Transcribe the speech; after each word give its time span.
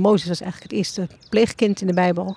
Mozes 0.00 0.28
was 0.28 0.40
eigenlijk 0.40 0.72
het 0.72 0.80
eerste 0.80 1.08
pleegkind 1.28 1.80
in 1.80 1.86
de 1.86 1.92
Bijbel. 1.92 2.36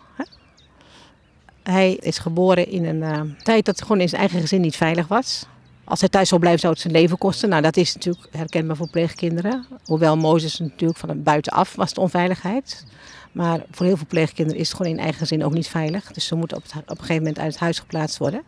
Hij 1.64 1.94
is 1.94 2.18
geboren 2.18 2.68
in 2.68 2.86
een 2.86 3.28
uh, 3.28 3.36
tijd 3.44 3.66
dat 3.66 3.82
gewoon 3.82 4.02
in 4.02 4.10
zijn 4.10 4.22
eigen 4.22 4.42
gezin 4.42 4.62
niet 4.62 4.76
veilig 4.76 5.08
was. 5.08 5.46
Als 5.84 6.00
hij 6.00 6.10
thuis 6.10 6.30
zou 6.30 6.40
blijven, 6.40 6.62
zou 6.62 6.74
het 6.74 6.82
zijn 6.82 6.94
leven 6.94 7.18
kosten. 7.18 7.50
Nou, 7.50 7.62
dat 7.62 7.78
is 7.78 7.94
natuurlijk 7.94 8.28
herkenbaar 8.32 8.76
voor 8.76 8.90
pleegkinderen. 8.90 9.66
Hoewel 9.84 10.18
Mozes 10.18 10.60
natuurlijk 10.60 11.00
van 11.00 11.24
buitenaf 11.24 11.76
was 11.76 11.94
de 11.94 12.02
onveiligheid. 12.02 12.86
Maar 13.32 13.66
voor 13.72 13.86
heel 13.86 13.98
veel 13.98 14.06
pleegkinderen 14.08 14.62
is 14.62 14.68
het 14.68 14.78
gewoon 14.78 14.92
in 14.92 15.00
eigen 15.00 15.18
gezin 15.18 15.44
ook 15.44 15.54
niet 15.54 15.68
veilig. 15.68 16.12
Dus 16.12 16.26
ze 16.26 16.36
moeten 16.36 16.58
op, 16.58 16.64
het, 16.64 16.76
op 16.76 16.90
een 16.90 16.98
gegeven 16.98 17.16
moment 17.16 17.40
uit 17.40 17.52
het 17.52 17.60
huis 17.60 17.80
geplaatst 17.80 18.18
worden. 18.18 18.44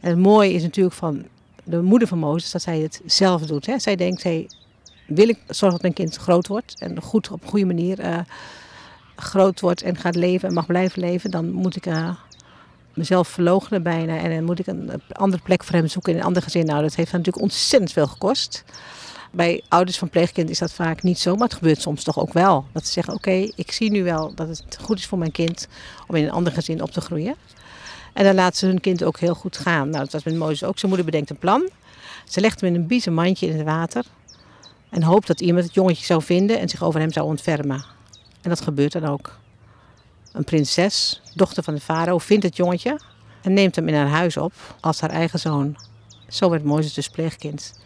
En 0.00 0.10
het 0.10 0.18
mooie 0.18 0.52
is 0.52 0.62
natuurlijk 0.62 0.94
van 0.94 1.26
de 1.64 1.82
moeder 1.82 2.08
van 2.08 2.18
Mozes 2.18 2.50
dat 2.50 2.62
zij 2.62 2.78
het 2.78 3.00
zelf 3.04 3.46
doet. 3.46 3.66
Hè. 3.66 3.78
Zij 3.78 3.96
denkt, 3.96 4.22
hey, 4.22 4.48
wil 5.06 5.28
ik 5.28 5.38
zorgen 5.46 5.70
dat 5.70 5.82
mijn 5.82 5.92
kind 5.92 6.16
groot 6.16 6.46
wordt 6.46 6.74
en 6.78 7.02
goed, 7.02 7.30
op 7.30 7.42
een 7.42 7.48
goede 7.48 7.66
manier 7.66 8.04
uh, 8.04 8.18
groot 9.16 9.60
wordt 9.60 9.82
en 9.82 9.96
gaat 9.96 10.14
leven 10.14 10.48
en 10.48 10.54
mag 10.54 10.66
blijven 10.66 11.00
leven, 11.00 11.30
dan 11.30 11.52
moet 11.52 11.76
ik 11.76 11.86
uh, 11.86 12.14
mezelf 12.94 13.28
verloochenen 13.28 13.82
bijna 13.82 14.18
en 14.18 14.30
dan 14.30 14.44
moet 14.44 14.58
ik 14.58 14.66
een 14.66 15.02
andere 15.12 15.42
plek 15.42 15.64
voor 15.64 15.74
hem 15.74 15.86
zoeken 15.86 16.12
in 16.12 16.18
een 16.18 16.24
ander 16.24 16.42
gezin. 16.42 16.66
Nou, 16.66 16.82
dat 16.82 16.94
heeft 16.94 17.12
natuurlijk 17.12 17.42
ontzettend 17.42 17.92
veel 17.92 18.06
gekost. 18.06 18.64
Bij 19.32 19.62
ouders 19.68 19.98
van 19.98 20.10
pleegkind 20.10 20.50
is 20.50 20.58
dat 20.58 20.72
vaak 20.72 21.02
niet 21.02 21.18
zo, 21.18 21.34
maar 21.34 21.48
het 21.48 21.56
gebeurt 21.56 21.80
soms 21.80 22.04
toch 22.04 22.18
ook 22.18 22.32
wel. 22.32 22.66
Dat 22.72 22.86
ze 22.86 22.92
zeggen, 22.92 23.14
oké, 23.14 23.50
ik 23.54 23.72
zie 23.72 23.90
nu 23.90 24.04
wel 24.04 24.34
dat 24.34 24.48
het 24.48 24.78
goed 24.82 24.98
is 24.98 25.06
voor 25.06 25.18
mijn 25.18 25.32
kind 25.32 25.68
om 26.06 26.14
in 26.14 26.24
een 26.24 26.30
ander 26.30 26.52
gezin 26.52 26.82
op 26.82 26.90
te 26.90 27.00
groeien. 27.00 27.34
En 28.12 28.24
dan 28.24 28.34
laten 28.34 28.58
ze 28.58 28.66
hun 28.66 28.80
kind 28.80 29.04
ook 29.04 29.18
heel 29.18 29.34
goed 29.34 29.56
gaan. 29.56 29.90
Nou, 29.90 30.02
dat 30.02 30.12
was 30.12 30.24
met 30.24 30.36
Mozes 30.36 30.64
ook. 30.64 30.78
Zijn 30.78 30.92
moeder 30.92 31.10
bedenkt 31.10 31.30
een 31.30 31.38
plan. 31.38 31.68
Ze 32.28 32.40
legt 32.40 32.60
hem 32.60 32.74
in 32.74 32.80
een 32.80 32.86
biezen 32.86 33.14
mandje 33.14 33.46
in 33.46 33.56
het 33.56 33.66
water. 33.66 34.04
En 34.96 35.02
hoopt 35.02 35.26
dat 35.26 35.40
iemand 35.40 35.64
het 35.64 35.74
jongetje 35.74 36.04
zou 36.04 36.22
vinden 36.22 36.60
en 36.60 36.68
zich 36.68 36.82
over 36.82 37.00
hem 37.00 37.12
zou 37.12 37.26
ontfermen. 37.26 37.84
En 38.42 38.48
dat 38.48 38.60
gebeurt 38.60 38.92
dan 38.92 39.04
ook. 39.04 39.38
Een 40.32 40.44
prinses, 40.44 41.22
dochter 41.34 41.62
van 41.62 41.74
de 41.74 41.80
farao, 41.80 42.18
vindt 42.18 42.44
het 42.44 42.56
jongetje 42.56 43.00
en 43.42 43.52
neemt 43.52 43.76
hem 43.76 43.88
in 43.88 43.94
haar 43.94 44.08
huis 44.08 44.36
op 44.36 44.52
als 44.80 45.00
haar 45.00 45.10
eigen 45.10 45.38
zoon. 45.38 45.76
Zo 46.28 46.50
werd 46.50 46.64
Mozes 46.64 46.94
dus 46.94 47.08
pleegkind. 47.08 47.80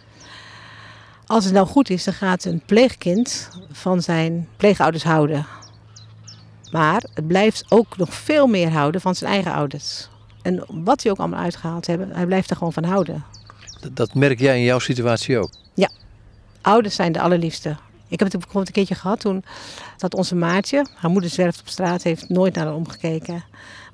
Als 1.27 1.45
het 1.45 1.53
nou 1.55 1.67
goed 1.67 1.91
is, 1.91 2.05
dan 2.05 2.15
gaat 2.15 2.45
een 2.45 2.63
pleegkind 2.67 3.49
van 3.73 4.03
zijn 4.03 4.49
pleegouders 4.57 5.05
houden. 5.05 5.47
Maar 6.73 7.03
het 7.15 7.27
blijft 7.27 7.65
ook 7.69 7.97
nog 7.97 8.15
veel 8.15 8.47
meer 8.47 8.71
houden 8.71 9.01
van 9.01 9.15
zijn 9.15 9.33
eigen 9.33 9.53
ouders. 9.53 10.09
En 10.43 10.65
wat 10.69 11.01
die 11.01 11.11
ook 11.11 11.19
allemaal 11.19 11.41
uitgehaald 11.43 11.87
hebben, 11.87 12.11
hij 12.13 12.27
blijft 12.27 12.51
er 12.51 12.57
gewoon 12.57 12.73
van 12.73 12.85
houden. 12.85 13.25
Dat, 13.81 13.97
dat 13.97 14.15
merk 14.15 14.39
jij 14.39 14.57
in 14.57 14.65
jouw 14.65 14.79
situatie 14.79 15.39
ook? 15.39 15.51
Ouders 16.61 16.95
zijn 16.95 17.13
de 17.13 17.21
allerliefste. 17.21 17.77
Ik 18.09 18.19
heb 18.19 18.33
het 18.33 18.39
bijvoorbeeld 18.39 18.67
een 18.67 18.73
keertje 18.73 18.95
gehad 18.95 19.21
toen 19.21 19.45
dat 19.97 20.15
onze 20.15 20.35
maatje, 20.35 20.87
haar 20.95 21.11
moeder 21.11 21.31
zwerft 21.31 21.61
op 21.61 21.69
straat, 21.69 22.03
heeft 22.03 22.29
nooit 22.29 22.55
naar 22.55 22.65
haar 22.65 22.75
omgekeken. 22.75 23.45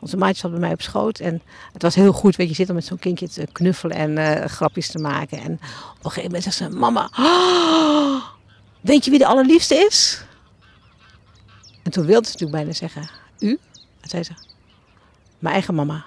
Onze 0.01 0.17
maatje 0.17 0.41
zat 0.41 0.51
bij 0.51 0.61
mij 0.61 0.73
op 0.73 0.83
schoot 0.83 1.19
en 1.19 1.43
het 1.73 1.83
was 1.83 1.95
heel 1.95 2.13
goed, 2.13 2.37
weet 2.37 2.49
je, 2.49 2.55
zitten 2.55 2.75
met 2.75 2.85
zo'n 2.85 2.99
kindje 2.99 3.29
te 3.29 3.47
knuffelen 3.53 3.97
en 3.97 4.11
uh, 4.17 4.45
grapjes 4.45 4.89
te 4.91 4.99
maken. 4.99 5.39
En 5.39 5.53
op 5.53 6.05
een 6.05 6.11
gegeven 6.11 6.23
moment 6.23 6.43
zegt 6.43 6.57
ze, 6.57 6.69
mama, 6.69 7.11
weet 8.91 9.05
je 9.05 9.11
wie 9.11 9.19
de 9.19 9.27
allerliefste 9.27 9.75
is? 9.75 10.25
En 11.83 11.91
toen 11.91 12.07
wilde 12.07 12.27
ze 12.27 12.33
natuurlijk 12.33 12.59
bijna 12.59 12.73
zeggen, 12.73 13.11
u? 13.39 13.59
En 14.01 14.09
zei 14.09 14.23
ze, 14.23 14.33
mijn 15.39 15.55
eigen 15.55 15.75
mama. 15.75 16.05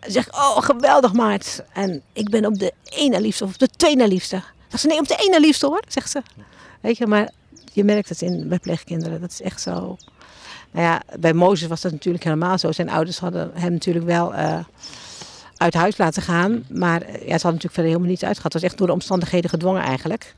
Ze 0.00 0.10
zegt, 0.10 0.32
oh 0.32 0.62
geweldig 0.62 1.12
Maart. 1.12 1.64
En 1.72 2.02
ik 2.12 2.30
ben 2.30 2.46
op 2.46 2.58
de 2.58 2.72
ene 2.84 3.20
liefste 3.20 3.44
of 3.44 3.52
op 3.52 3.58
de 3.58 3.68
tweede 3.68 4.08
liefste. 4.08 4.42
Zegt 4.68 4.82
ze, 4.82 4.86
nee, 4.86 4.98
op 4.98 5.08
de 5.08 5.16
ene 5.16 5.40
liefste 5.40 5.66
hoor, 5.66 5.82
zegt 5.88 6.10
ze. 6.10 6.22
Weet 6.80 6.96
je, 6.96 7.06
maar 7.06 7.30
je 7.72 7.84
merkt 7.84 8.08
het 8.08 8.22
in, 8.22 8.48
bij 8.48 8.58
pleegkinderen. 8.58 9.20
Dat 9.20 9.30
is 9.30 9.42
echt 9.42 9.60
zo. 9.60 9.96
Nou 10.70 10.86
ja, 10.86 11.02
bij 11.18 11.32
Mozes 11.32 11.68
was 11.68 11.80
dat 11.80 11.92
natuurlijk 11.92 12.24
helemaal 12.24 12.58
zo. 12.58 12.72
Zijn 12.72 12.90
ouders 12.90 13.18
hadden 13.18 13.50
hem 13.54 13.72
natuurlijk 13.72 14.04
wel 14.04 14.34
uh, 14.34 14.58
uit 15.56 15.74
huis 15.74 15.96
laten 15.96 16.22
gaan. 16.22 16.64
Maar 16.68 17.00
ja, 17.00 17.32
het 17.32 17.42
had 17.42 17.52
natuurlijk 17.52 17.72
verder 17.74 17.84
helemaal 17.84 18.08
niets 18.08 18.24
uitgehad. 18.24 18.52
Het 18.52 18.62
was 18.62 18.70
echt 18.70 18.78
door 18.78 18.86
de 18.86 18.92
omstandigheden 18.92 19.50
gedwongen 19.50 19.82
eigenlijk. 19.82 20.34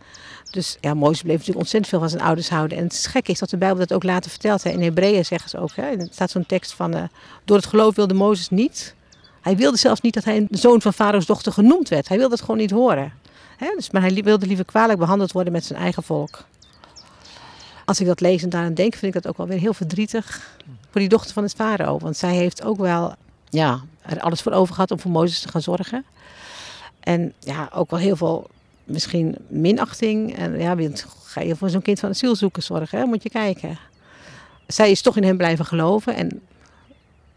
Dus 0.50 0.76
ja, 0.80 0.94
Mozes 0.94 1.22
bleef 1.22 1.32
natuurlijk 1.32 1.58
ontzettend 1.58 1.90
veel 1.90 2.00
van 2.00 2.10
zijn 2.10 2.22
ouders 2.22 2.48
houden. 2.48 2.78
En 2.78 2.84
het 2.84 3.06
gek 3.10 3.28
is 3.28 3.38
dat 3.38 3.50
de 3.50 3.56
Bijbel 3.56 3.78
dat 3.78 3.92
ook 3.92 4.02
later 4.02 4.30
vertelt. 4.30 4.62
Hè. 4.62 4.70
In 4.70 4.82
Hebreeën 4.82 5.24
zeggen 5.24 5.50
ze 5.50 5.58
ook. 5.58 5.74
Hè. 5.74 5.82
Er 5.82 6.08
staat 6.10 6.30
zo'n 6.30 6.46
tekst 6.46 6.72
van... 6.72 6.96
Uh, 6.96 7.02
door 7.44 7.56
het 7.56 7.66
geloof 7.66 7.94
wilde 7.94 8.14
Mozes 8.14 8.48
niet... 8.48 8.94
Hij 9.40 9.56
wilde 9.56 9.76
zelfs 9.76 10.00
niet 10.00 10.14
dat 10.14 10.24
hij 10.24 10.36
een 10.36 10.48
zoon 10.50 10.82
van 10.82 10.92
Farao's 10.92 11.26
dochter 11.26 11.52
genoemd 11.52 11.88
werd. 11.88 12.08
Hij 12.08 12.18
wilde 12.18 12.34
het 12.34 12.42
gewoon 12.44 12.56
niet 12.56 12.70
horen. 12.70 13.12
Dus, 13.58 13.90
maar 13.90 14.02
hij 14.02 14.22
wilde 14.22 14.46
liever 14.46 14.64
kwalijk 14.64 14.98
behandeld 14.98 15.32
worden 15.32 15.52
met 15.52 15.64
zijn 15.64 15.78
eigen 15.78 16.02
volk. 16.02 16.44
Als 17.84 18.00
ik 18.00 18.06
dat 18.06 18.20
lees 18.20 18.42
en 18.42 18.48
daaraan 18.48 18.74
denk, 18.74 18.94
vind 18.94 19.14
ik 19.14 19.22
dat 19.22 19.30
ook 19.30 19.36
wel 19.36 19.46
weer 19.46 19.58
heel 19.58 19.74
verdrietig 19.74 20.56
voor 20.90 21.00
die 21.00 21.08
dochter 21.08 21.32
van 21.32 21.42
het 21.42 21.54
farao. 21.54 21.98
Want 21.98 22.16
zij 22.16 22.34
heeft 22.34 22.64
ook 22.64 22.78
wel 22.78 23.14
ja, 23.48 23.80
er 24.02 24.20
alles 24.20 24.40
voor 24.40 24.52
over 24.52 24.74
gehad 24.74 24.90
om 24.90 25.00
voor 25.00 25.10
Mozes 25.10 25.40
te 25.40 25.48
gaan 25.48 25.62
zorgen. 25.62 26.04
En 27.00 27.32
ja, 27.38 27.70
ook 27.74 27.90
wel 27.90 27.98
heel 27.98 28.16
veel 28.16 28.50
misschien 28.84 29.36
minachting. 29.48 30.36
En 30.36 30.58
ja, 30.58 30.76
ga 31.22 31.40
je 31.40 31.56
voor 31.56 31.70
zo'n 31.70 31.82
kind 31.82 32.00
van 32.00 32.08
asielzoekers 32.08 32.66
zorgen, 32.66 32.98
hè? 32.98 33.04
moet 33.04 33.22
je 33.22 33.30
kijken. 33.30 33.78
Zij 34.66 34.90
is 34.90 35.02
toch 35.02 35.16
in 35.16 35.24
hem 35.24 35.36
blijven 35.36 35.64
geloven. 35.64 36.14
En 36.14 36.40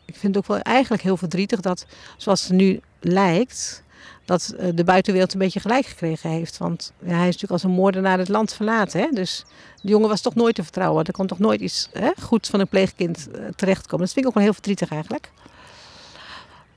ik 0.06 0.16
vind 0.16 0.35
het 0.35 0.38
ook 0.38 0.47
wel 0.47 0.59
eigenlijk 0.59 1.03
heel 1.03 1.18
verdrietig 1.18 1.59
dat, 1.59 1.85
zoals 2.18 2.41
het 2.41 2.52
nu 2.52 2.79
lijkt, 3.00 3.84
dat 4.29 4.53
eh, 4.57 4.67
de 4.73 4.84
buitenwereld 4.84 5.34
een 5.34 5.40
beetje 5.40 5.59
gelijk 5.59 5.85
gekregen 5.85 6.29
heeft. 6.29 6.57
Want 6.57 6.94
hij 7.03 7.13
is 7.13 7.23
natuurlijk 7.23 7.51
als 7.51 7.63
een 7.63 7.72
moordenaar 7.72 8.17
het 8.17 8.28
land 8.28 8.53
verlaten. 8.53 9.00
Hè? 9.01 9.07
Dus 9.12 9.45
de 9.81 9.90
jongen 9.90 10.09
was 10.09 10.22
toch 10.22 10.35
nooit 10.35 10.56
te 10.56 10.63
vertrouwen. 10.63 11.06
Er 11.06 11.13
kon 11.13 11.28
toch 11.28 11.40
nooit 11.40 11.62
iets 11.62 11.90
hè, 11.94 12.12
goeds 12.22 12.50
van 12.50 12.59
een 12.59 12.67
pleegkind 12.67 13.28
uh, 13.31 13.47
terechtkomen. 13.56 14.06
Dat 14.06 14.13
vind 14.13 14.25
ik 14.25 14.28
ook 14.28 14.34
wel 14.34 14.44
heel 14.44 14.53
verdrietig 14.53 14.90
eigenlijk. 14.90 15.31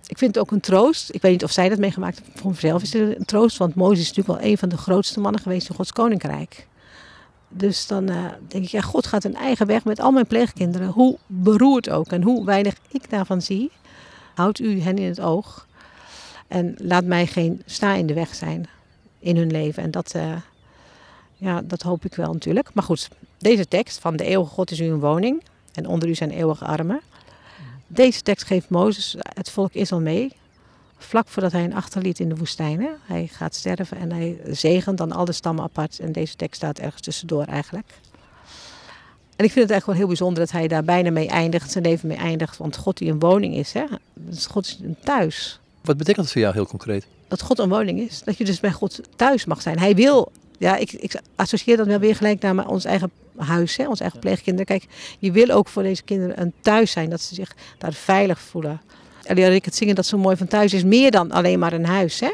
Ik 0.06 0.18
vind 0.18 0.34
het 0.34 0.44
ook 0.44 0.50
een 0.50 0.60
troost. 0.60 1.14
Ik 1.14 1.22
weet 1.22 1.32
niet 1.32 1.44
of 1.44 1.50
zij 1.50 1.68
dat 1.68 1.78
meegemaakt 1.78 2.18
heeft. 2.18 2.40
Voor 2.40 2.50
mezelf 2.50 2.82
is 2.82 2.92
het 2.92 3.18
een 3.18 3.24
troost. 3.24 3.56
Want 3.56 3.74
Mozes 3.74 4.00
is 4.00 4.08
natuurlijk 4.08 4.40
wel 4.40 4.50
een 4.50 4.58
van 4.58 4.68
de 4.68 4.76
grootste 4.76 5.20
mannen 5.20 5.40
geweest 5.40 5.68
in 5.68 5.74
Gods 5.74 5.92
koninkrijk. 5.92 6.66
Dus 7.48 7.86
dan 7.86 8.10
uh, 8.10 8.24
denk 8.48 8.64
ik, 8.64 8.70
ja, 8.70 8.80
God 8.80 9.06
gaat 9.06 9.24
een 9.24 9.36
eigen 9.36 9.66
weg 9.66 9.84
met 9.84 10.00
al 10.00 10.10
mijn 10.10 10.26
pleegkinderen. 10.26 10.88
Hoe 10.88 11.18
beroerd 11.26 11.90
ook 11.90 12.06
en 12.06 12.22
hoe 12.22 12.44
weinig 12.44 12.74
ik 12.88 13.10
daarvan 13.10 13.42
zie. 13.42 13.70
Houdt 14.34 14.60
u 14.60 14.80
hen 14.80 14.96
in 14.96 15.08
het 15.08 15.20
oog. 15.20 15.66
En 16.52 16.74
laat 16.78 17.04
mij 17.04 17.26
geen 17.26 17.62
sta 17.66 17.94
in 17.94 18.06
de 18.06 18.14
weg 18.14 18.34
zijn 18.34 18.66
in 19.18 19.36
hun 19.36 19.50
leven. 19.50 19.82
En 19.82 19.90
dat, 19.90 20.12
uh, 20.16 20.36
ja, 21.36 21.62
dat 21.64 21.82
hoop 21.82 22.04
ik 22.04 22.14
wel 22.14 22.32
natuurlijk. 22.32 22.74
Maar 22.74 22.84
goed, 22.84 23.08
deze 23.38 23.68
tekst 23.68 23.98
van 23.98 24.16
de 24.16 24.24
eeuwige 24.24 24.52
God 24.52 24.70
is 24.70 24.80
u 24.80 24.84
een 24.84 25.00
woning. 25.00 25.42
En 25.72 25.86
onder 25.86 26.08
u 26.08 26.14
zijn 26.14 26.30
eeuwige 26.30 26.64
armen. 26.64 27.00
Deze 27.86 28.22
tekst 28.22 28.46
geeft 28.46 28.68
Mozes 28.68 29.16
het 29.34 29.50
volk 29.50 29.72
Israël 29.72 30.02
mee. 30.02 30.32
Vlak 30.96 31.28
voordat 31.28 31.52
hij 31.52 31.64
een 31.64 31.74
achterliet 31.74 32.18
in 32.18 32.28
de 32.28 32.36
woestijn. 32.36 32.80
Hè? 32.80 32.90
Hij 33.02 33.26
gaat 33.26 33.54
sterven 33.54 33.96
en 33.96 34.12
hij 34.12 34.40
zegent 34.46 34.98
dan 34.98 35.12
al 35.12 35.24
de 35.24 35.32
stammen 35.32 35.64
apart. 35.64 35.98
En 35.98 36.12
deze 36.12 36.36
tekst 36.36 36.56
staat 36.56 36.78
ergens 36.78 37.02
tussendoor 37.02 37.44
eigenlijk. 37.44 37.88
En 39.36 39.44
ik 39.44 39.52
vind 39.52 39.68
het 39.68 39.70
eigenlijk 39.70 39.86
wel 39.86 39.94
heel 39.94 40.06
bijzonder 40.06 40.38
dat 40.38 40.52
hij 40.52 40.68
daar 40.68 40.84
bijna 40.84 41.10
mee 41.10 41.28
eindigt, 41.28 41.70
zijn 41.70 41.84
leven 41.84 42.08
mee 42.08 42.16
eindigt. 42.16 42.56
Want 42.56 42.76
God 42.76 42.98
die 42.98 43.10
een 43.10 43.18
woning 43.18 43.54
is, 43.54 43.72
hè? 43.72 43.84
Dus 44.14 44.46
God 44.46 44.66
is 44.66 44.78
een 44.82 44.96
thuis. 45.04 45.60
Wat 45.82 45.96
betekent 45.96 46.24
dat 46.24 46.32
voor 46.32 46.42
jou 46.42 46.54
heel 46.54 46.66
concreet? 46.66 47.06
Dat 47.28 47.42
God 47.42 47.58
een 47.58 47.68
woning 47.68 48.00
is. 48.00 48.22
Dat 48.24 48.38
je 48.38 48.44
dus 48.44 48.60
bij 48.60 48.72
God 48.72 49.00
thuis 49.16 49.44
mag 49.44 49.62
zijn. 49.62 49.78
Hij 49.78 49.94
wil, 49.94 50.32
ja, 50.58 50.76
ik, 50.76 50.92
ik 50.92 51.20
associeer 51.36 51.76
dat 51.76 51.86
wel 51.86 51.98
weer 51.98 52.16
gelijk 52.16 52.40
naar 52.40 52.68
ons 52.68 52.84
eigen 52.84 53.10
huis, 53.36 53.76
hè, 53.76 53.88
ons 53.88 54.00
eigen 54.00 54.18
pleegkinderen. 54.18 54.66
Kijk, 54.66 54.86
je 55.18 55.32
wil 55.32 55.48
ook 55.48 55.68
voor 55.68 55.82
deze 55.82 56.02
kinderen 56.02 56.40
een 56.40 56.52
thuis 56.60 56.90
zijn, 56.90 57.10
dat 57.10 57.20
ze 57.20 57.34
zich 57.34 57.54
daar 57.78 57.92
veilig 57.92 58.40
voelen. 58.40 58.80
En 59.22 59.54
ik 59.54 59.64
het 59.64 59.76
zingen 59.76 59.94
dat 59.94 60.06
zo 60.06 60.18
mooi 60.18 60.36
van 60.36 60.46
thuis 60.46 60.72
is 60.72 60.84
meer 60.84 61.10
dan 61.10 61.30
alleen 61.30 61.58
maar 61.58 61.72
een 61.72 61.86
huis. 61.86 62.20
Hè? 62.20 62.30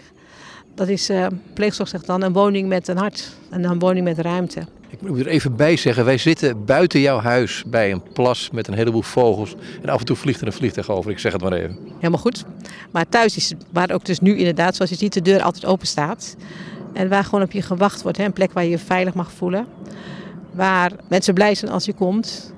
Dat 0.75 0.89
is, 0.89 1.11
uh, 1.11 1.27
pleegzorg 1.55 1.89
zegt 1.89 2.07
dan, 2.07 2.23
een 2.23 2.33
woning 2.33 2.69
met 2.69 2.89
een 2.89 2.97
hart. 2.97 3.29
En 3.51 3.65
een 3.65 3.79
woning 3.79 4.05
met 4.05 4.19
ruimte. 4.19 4.67
Ik 4.91 5.01
moet 5.01 5.21
er 5.21 5.27
even 5.27 5.57
bij 5.57 5.77
zeggen, 5.77 6.05
wij 6.05 6.19
zitten 6.19 6.65
buiten 6.65 7.01
jouw 7.01 7.19
huis 7.19 7.65
bij 7.67 7.93
een 7.93 8.03
plas 8.13 8.51
met 8.51 8.69
een 8.69 8.75
heleboel 8.75 9.03
vogels. 9.03 9.55
En 9.83 9.89
af 9.89 9.99
en 9.99 10.05
toe 10.05 10.17
vliegt 10.17 10.41
er 10.41 10.47
een 10.47 10.53
vliegtuig 10.53 10.91
over, 10.91 11.11
ik 11.11 11.19
zeg 11.19 11.33
het 11.33 11.43
maar 11.43 11.53
even. 11.53 11.79
Helemaal 11.97 12.21
goed. 12.21 12.45
Maar 12.91 13.09
thuis 13.09 13.37
is 13.37 13.55
waar 13.73 13.91
ook 13.91 14.05
dus 14.05 14.21
nu 14.21 14.37
inderdaad, 14.37 14.77
zoals 14.77 14.91
je 14.91 14.97
ziet, 14.97 15.13
de 15.13 15.23
deur 15.23 15.43
altijd 15.43 15.67
open 15.67 15.87
staat. 15.87 16.37
En 16.93 17.09
waar 17.09 17.25
gewoon 17.25 17.45
op 17.45 17.53
je 17.53 17.63
gewacht 17.63 18.03
wordt, 18.03 18.19
hè? 18.19 18.25
een 18.25 18.33
plek 18.33 18.53
waar 18.53 18.65
je 18.65 18.71
je 18.71 18.79
veilig 18.79 19.15
mag 19.15 19.33
voelen. 19.33 19.67
Waar 20.51 20.93
mensen 21.09 21.35
blij 21.35 21.55
zijn 21.55 21.71
als 21.71 21.85
je 21.85 21.93
komt. 21.93 22.53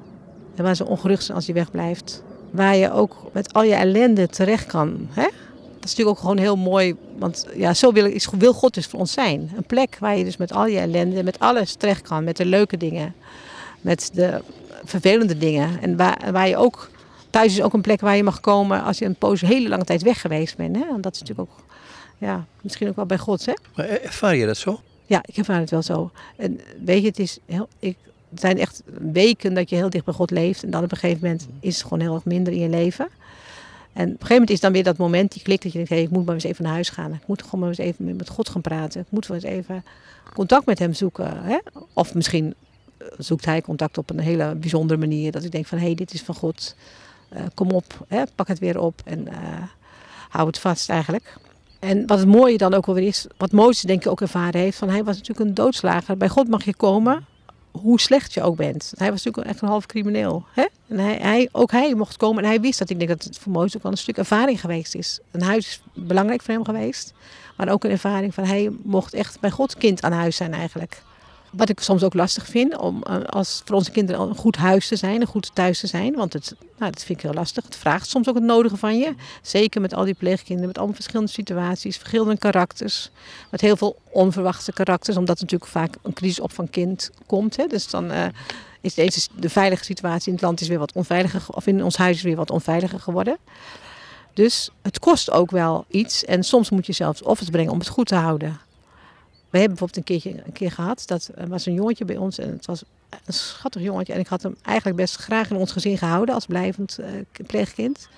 En 0.56 0.64
waar 0.64 0.76
ze 0.76 0.86
ongerust 0.86 1.24
zijn 1.24 1.36
als 1.36 1.46
je 1.46 1.52
wegblijft. 1.52 2.22
Waar 2.50 2.76
je 2.76 2.92
ook 2.92 3.16
met 3.32 3.52
al 3.52 3.62
je 3.62 3.74
ellende 3.74 4.28
terecht 4.28 4.66
kan. 4.66 5.08
Hè? 5.10 5.26
Dat 5.80 5.88
is 5.88 5.96
natuurlijk 5.96 6.16
ook 6.16 6.24
gewoon 6.24 6.38
heel 6.38 6.56
mooi. 6.56 6.94
Want 7.18 7.46
ja, 7.54 7.74
zo 7.74 7.92
wil, 7.92 8.04
is, 8.04 8.28
wil 8.38 8.52
God 8.52 8.74
dus 8.74 8.86
voor 8.86 9.00
ons 9.00 9.12
zijn. 9.12 9.50
Een 9.56 9.64
plek 9.64 9.96
waar 10.00 10.16
je 10.16 10.24
dus 10.24 10.36
met 10.36 10.52
al 10.52 10.66
je 10.66 10.78
ellende, 10.78 11.22
met 11.22 11.38
alles 11.38 11.74
terecht 11.74 12.02
kan. 12.02 12.24
Met 12.24 12.36
de 12.36 12.44
leuke 12.44 12.76
dingen. 12.76 13.14
Met 13.80 14.10
de 14.12 14.42
vervelende 14.84 15.38
dingen. 15.38 15.80
En 15.82 15.96
waar, 15.96 16.32
waar 16.32 16.48
je 16.48 16.56
ook... 16.56 16.90
Thuis 17.30 17.52
is 17.52 17.62
ook 17.62 17.72
een 17.72 17.80
plek 17.80 18.00
waar 18.00 18.16
je 18.16 18.22
mag 18.22 18.40
komen 18.40 18.82
als 18.82 18.98
je 18.98 19.04
een 19.04 19.14
poos, 19.14 19.40
hele 19.40 19.68
lange 19.68 19.84
tijd 19.84 20.02
weg 20.02 20.20
geweest 20.20 20.56
bent. 20.56 20.76
Hè? 20.76 20.82
En 20.82 21.00
dat 21.00 21.14
is 21.14 21.20
natuurlijk 21.20 21.50
ook... 21.50 21.64
Ja, 22.18 22.44
misschien 22.60 22.88
ook 22.88 22.96
wel 22.96 23.06
bij 23.06 23.18
God, 23.18 23.46
hè? 23.46 23.52
Maar 23.74 23.86
ervaar 23.86 24.36
je 24.36 24.46
dat 24.46 24.56
zo? 24.56 24.80
Ja, 25.06 25.22
ik 25.24 25.36
ervaar 25.36 25.60
het 25.60 25.70
wel 25.70 25.82
zo. 25.82 26.10
En 26.36 26.60
weet 26.84 27.02
je, 27.02 27.08
het 27.08 27.18
is 27.18 27.38
heel... 27.46 27.68
Ik, 27.78 27.96
het 28.30 28.40
zijn 28.40 28.58
echt 28.58 28.82
weken 29.12 29.54
dat 29.54 29.70
je 29.70 29.76
heel 29.76 29.90
dicht 29.90 30.04
bij 30.04 30.14
God 30.14 30.30
leeft. 30.30 30.62
En 30.62 30.70
dan 30.70 30.84
op 30.84 30.92
een 30.92 30.96
gegeven 30.96 31.22
moment 31.22 31.48
is 31.60 31.74
het 31.74 31.82
gewoon 31.82 32.00
heel 32.00 32.14
erg 32.14 32.24
minder 32.24 32.52
in 32.52 32.58
je 32.58 32.68
leven. 32.68 33.08
En 33.92 34.04
op 34.04 34.10
een 34.10 34.12
gegeven 34.12 34.32
moment 34.32 34.50
is 34.50 34.60
dan 34.60 34.72
weer 34.72 34.84
dat 34.84 34.96
moment 34.96 35.32
die 35.32 35.42
klikt 35.42 35.62
dat 35.62 35.72
je 35.72 35.78
denkt, 35.78 35.92
hé, 35.92 35.98
ik 36.00 36.10
moet 36.10 36.24
maar 36.24 36.34
eens 36.34 36.44
even 36.44 36.64
naar 36.64 36.72
huis 36.72 36.88
gaan. 36.88 37.12
Ik 37.12 37.26
moet 37.26 37.42
gewoon 37.42 37.60
maar 37.60 37.68
eens 37.68 37.78
even 37.78 38.16
met 38.16 38.28
God 38.28 38.48
gaan 38.48 38.60
praten. 38.60 39.00
Ik 39.00 39.10
moet 39.10 39.26
wel 39.26 39.36
eens 39.36 39.46
even 39.46 39.84
contact 40.32 40.66
met 40.66 40.78
hem 40.78 40.94
zoeken. 40.94 41.42
Hè? 41.42 41.58
Of 41.92 42.14
misschien 42.14 42.54
eh, 42.98 43.06
zoekt 43.18 43.44
hij 43.44 43.62
contact 43.62 43.98
op 43.98 44.10
een 44.10 44.18
hele 44.18 44.54
bijzondere 44.54 45.00
manier. 45.00 45.32
Dat 45.32 45.44
ik 45.44 45.52
denk 45.52 45.66
van, 45.66 45.78
hé, 45.78 45.84
hey, 45.84 45.94
dit 45.94 46.14
is 46.14 46.22
van 46.22 46.34
God. 46.34 46.74
Uh, 47.32 47.40
kom 47.54 47.70
op, 47.70 48.04
hè? 48.08 48.22
pak 48.34 48.48
het 48.48 48.58
weer 48.58 48.80
op 48.80 49.00
en 49.04 49.26
uh, 49.28 49.34
hou 50.28 50.46
het 50.46 50.58
vast 50.58 50.90
eigenlijk. 50.90 51.36
En 51.78 52.06
wat 52.06 52.18
het 52.18 52.28
mooie 52.28 52.58
dan 52.58 52.74
ook 52.74 52.86
alweer 52.86 53.06
is, 53.06 53.26
wat 53.36 53.52
Mozes 53.52 53.82
denk 53.82 54.04
ik 54.04 54.10
ook 54.10 54.20
ervaren 54.20 54.60
heeft, 54.60 54.78
van 54.78 54.88
hij 54.88 55.04
was 55.04 55.16
natuurlijk 55.16 55.48
een 55.48 55.54
doodslager. 55.54 56.16
Bij 56.16 56.28
God 56.28 56.48
mag 56.48 56.64
je 56.64 56.74
komen, 56.74 57.26
hoe 57.70 58.00
slecht 58.00 58.34
je 58.34 58.42
ook 58.42 58.56
bent. 58.56 58.92
Hij 58.96 59.10
was 59.10 59.22
natuurlijk 59.24 59.52
echt 59.52 59.62
een 59.62 59.68
half 59.68 59.86
crimineel. 59.86 60.44
Hè? 60.54 60.64
En 60.88 60.98
hij, 60.98 61.16
hij, 61.16 61.48
ook 61.52 61.70
hij 61.70 61.94
mocht 61.94 62.16
komen 62.16 62.42
en 62.42 62.48
hij 62.48 62.60
wist 62.60 62.78
dat. 62.78 62.90
Ik 62.90 62.98
denk 62.98 63.10
dat 63.10 63.22
het 63.22 63.38
voor 63.38 63.52
Mozes 63.52 63.76
ook 63.76 63.82
wel 63.82 63.92
een 63.92 63.98
stuk 63.98 64.18
ervaring 64.18 64.60
geweest 64.60 64.94
is. 64.94 65.20
Een 65.30 65.42
huis 65.42 65.66
is 65.66 65.82
belangrijk 65.94 66.42
voor 66.42 66.54
hem 66.54 66.64
geweest. 66.64 67.12
Maar 67.56 67.68
ook 67.68 67.84
een 67.84 67.90
ervaring 67.90 68.34
van 68.34 68.44
hij 68.44 68.70
mocht 68.82 69.14
echt 69.14 69.40
bij 69.40 69.50
God 69.50 69.76
kind 69.76 70.02
aan 70.02 70.12
huis 70.12 70.36
zijn 70.36 70.52
eigenlijk. 70.52 71.02
Wat 71.50 71.68
ik 71.68 71.80
soms 71.80 72.02
ook 72.02 72.14
lastig 72.14 72.46
vind, 72.46 72.76
om 72.76 73.02
eh, 73.02 73.20
als 73.22 73.62
voor 73.64 73.76
onze 73.76 73.90
kinderen 73.90 74.28
een 74.28 74.36
goed 74.36 74.56
huis 74.56 74.88
te 74.88 74.96
zijn, 74.96 75.20
een 75.20 75.26
goed 75.26 75.54
thuis 75.54 75.80
te 75.80 75.86
zijn. 75.86 76.14
Want 76.14 76.32
het, 76.32 76.54
nou, 76.78 76.92
dat 76.92 77.02
vind 77.02 77.18
ik 77.18 77.24
heel 77.24 77.34
lastig. 77.34 77.64
Het 77.64 77.76
vraagt 77.76 78.08
soms 78.08 78.28
ook 78.28 78.34
het 78.34 78.44
nodige 78.44 78.76
van 78.76 78.98
je. 78.98 79.14
Zeker 79.42 79.80
met 79.80 79.94
al 79.94 80.04
die 80.04 80.14
pleegkinderen, 80.14 80.66
met 80.66 80.76
allemaal 80.76 80.94
verschillende 80.94 81.30
situaties, 81.30 81.96
verschillende 81.96 82.38
karakters. 82.38 83.10
Met 83.50 83.60
heel 83.60 83.76
veel 83.76 83.96
onverwachte 84.10 84.72
karakters, 84.72 85.16
omdat 85.16 85.40
natuurlijk 85.40 85.70
vaak 85.70 85.94
een 86.02 86.12
crisisopvangkind 86.12 87.10
komt. 87.26 87.56
Hè. 87.56 87.66
Dus 87.66 87.90
dan 87.90 88.10
uh, 88.10 88.24
is 88.80 88.94
deze, 88.94 89.28
de 89.34 89.50
veilige 89.50 89.84
situatie 89.84 90.26
in 90.28 90.34
het 90.34 90.42
land 90.42 90.60
is 90.60 90.68
weer 90.68 90.78
wat 90.78 90.92
onveiliger, 90.92 91.42
of 91.48 91.66
in 91.66 91.84
ons 91.84 91.96
huis 91.96 92.16
is 92.16 92.22
weer 92.22 92.36
wat 92.36 92.50
onveiliger 92.50 93.00
geworden. 93.00 93.38
Dus 94.34 94.70
het 94.82 94.98
kost 94.98 95.30
ook 95.30 95.50
wel 95.50 95.84
iets. 95.88 96.24
En 96.24 96.44
soms 96.44 96.70
moet 96.70 96.86
je 96.86 96.92
zelfs 96.92 97.22
offers 97.22 97.48
brengen 97.48 97.72
om 97.72 97.78
het 97.78 97.88
goed 97.88 98.06
te 98.06 98.14
houden. 98.14 98.60
We 99.50 99.58
hebben 99.58 99.78
bijvoorbeeld 99.78 99.96
een, 99.96 100.20
keertje, 100.20 100.42
een 100.46 100.52
keer 100.52 100.70
gehad, 100.70 101.02
dat 101.06 101.30
was 101.48 101.66
een 101.66 101.74
jongetje 101.74 102.04
bij 102.04 102.16
ons 102.16 102.38
en 102.38 102.50
het 102.50 102.66
was 102.66 102.82
een 103.24 103.32
schattig 103.32 103.82
jongetje. 103.82 104.12
En 104.12 104.20
ik 104.20 104.26
had 104.26 104.42
hem 104.42 104.56
eigenlijk 104.62 104.96
best 104.96 105.16
graag 105.16 105.50
in 105.50 105.56
ons 105.56 105.72
gezin 105.72 105.98
gehouden 105.98 106.34
als 106.34 106.46
blijvend 106.46 106.98
uh, 107.00 107.06
pleegkind. 107.46 108.08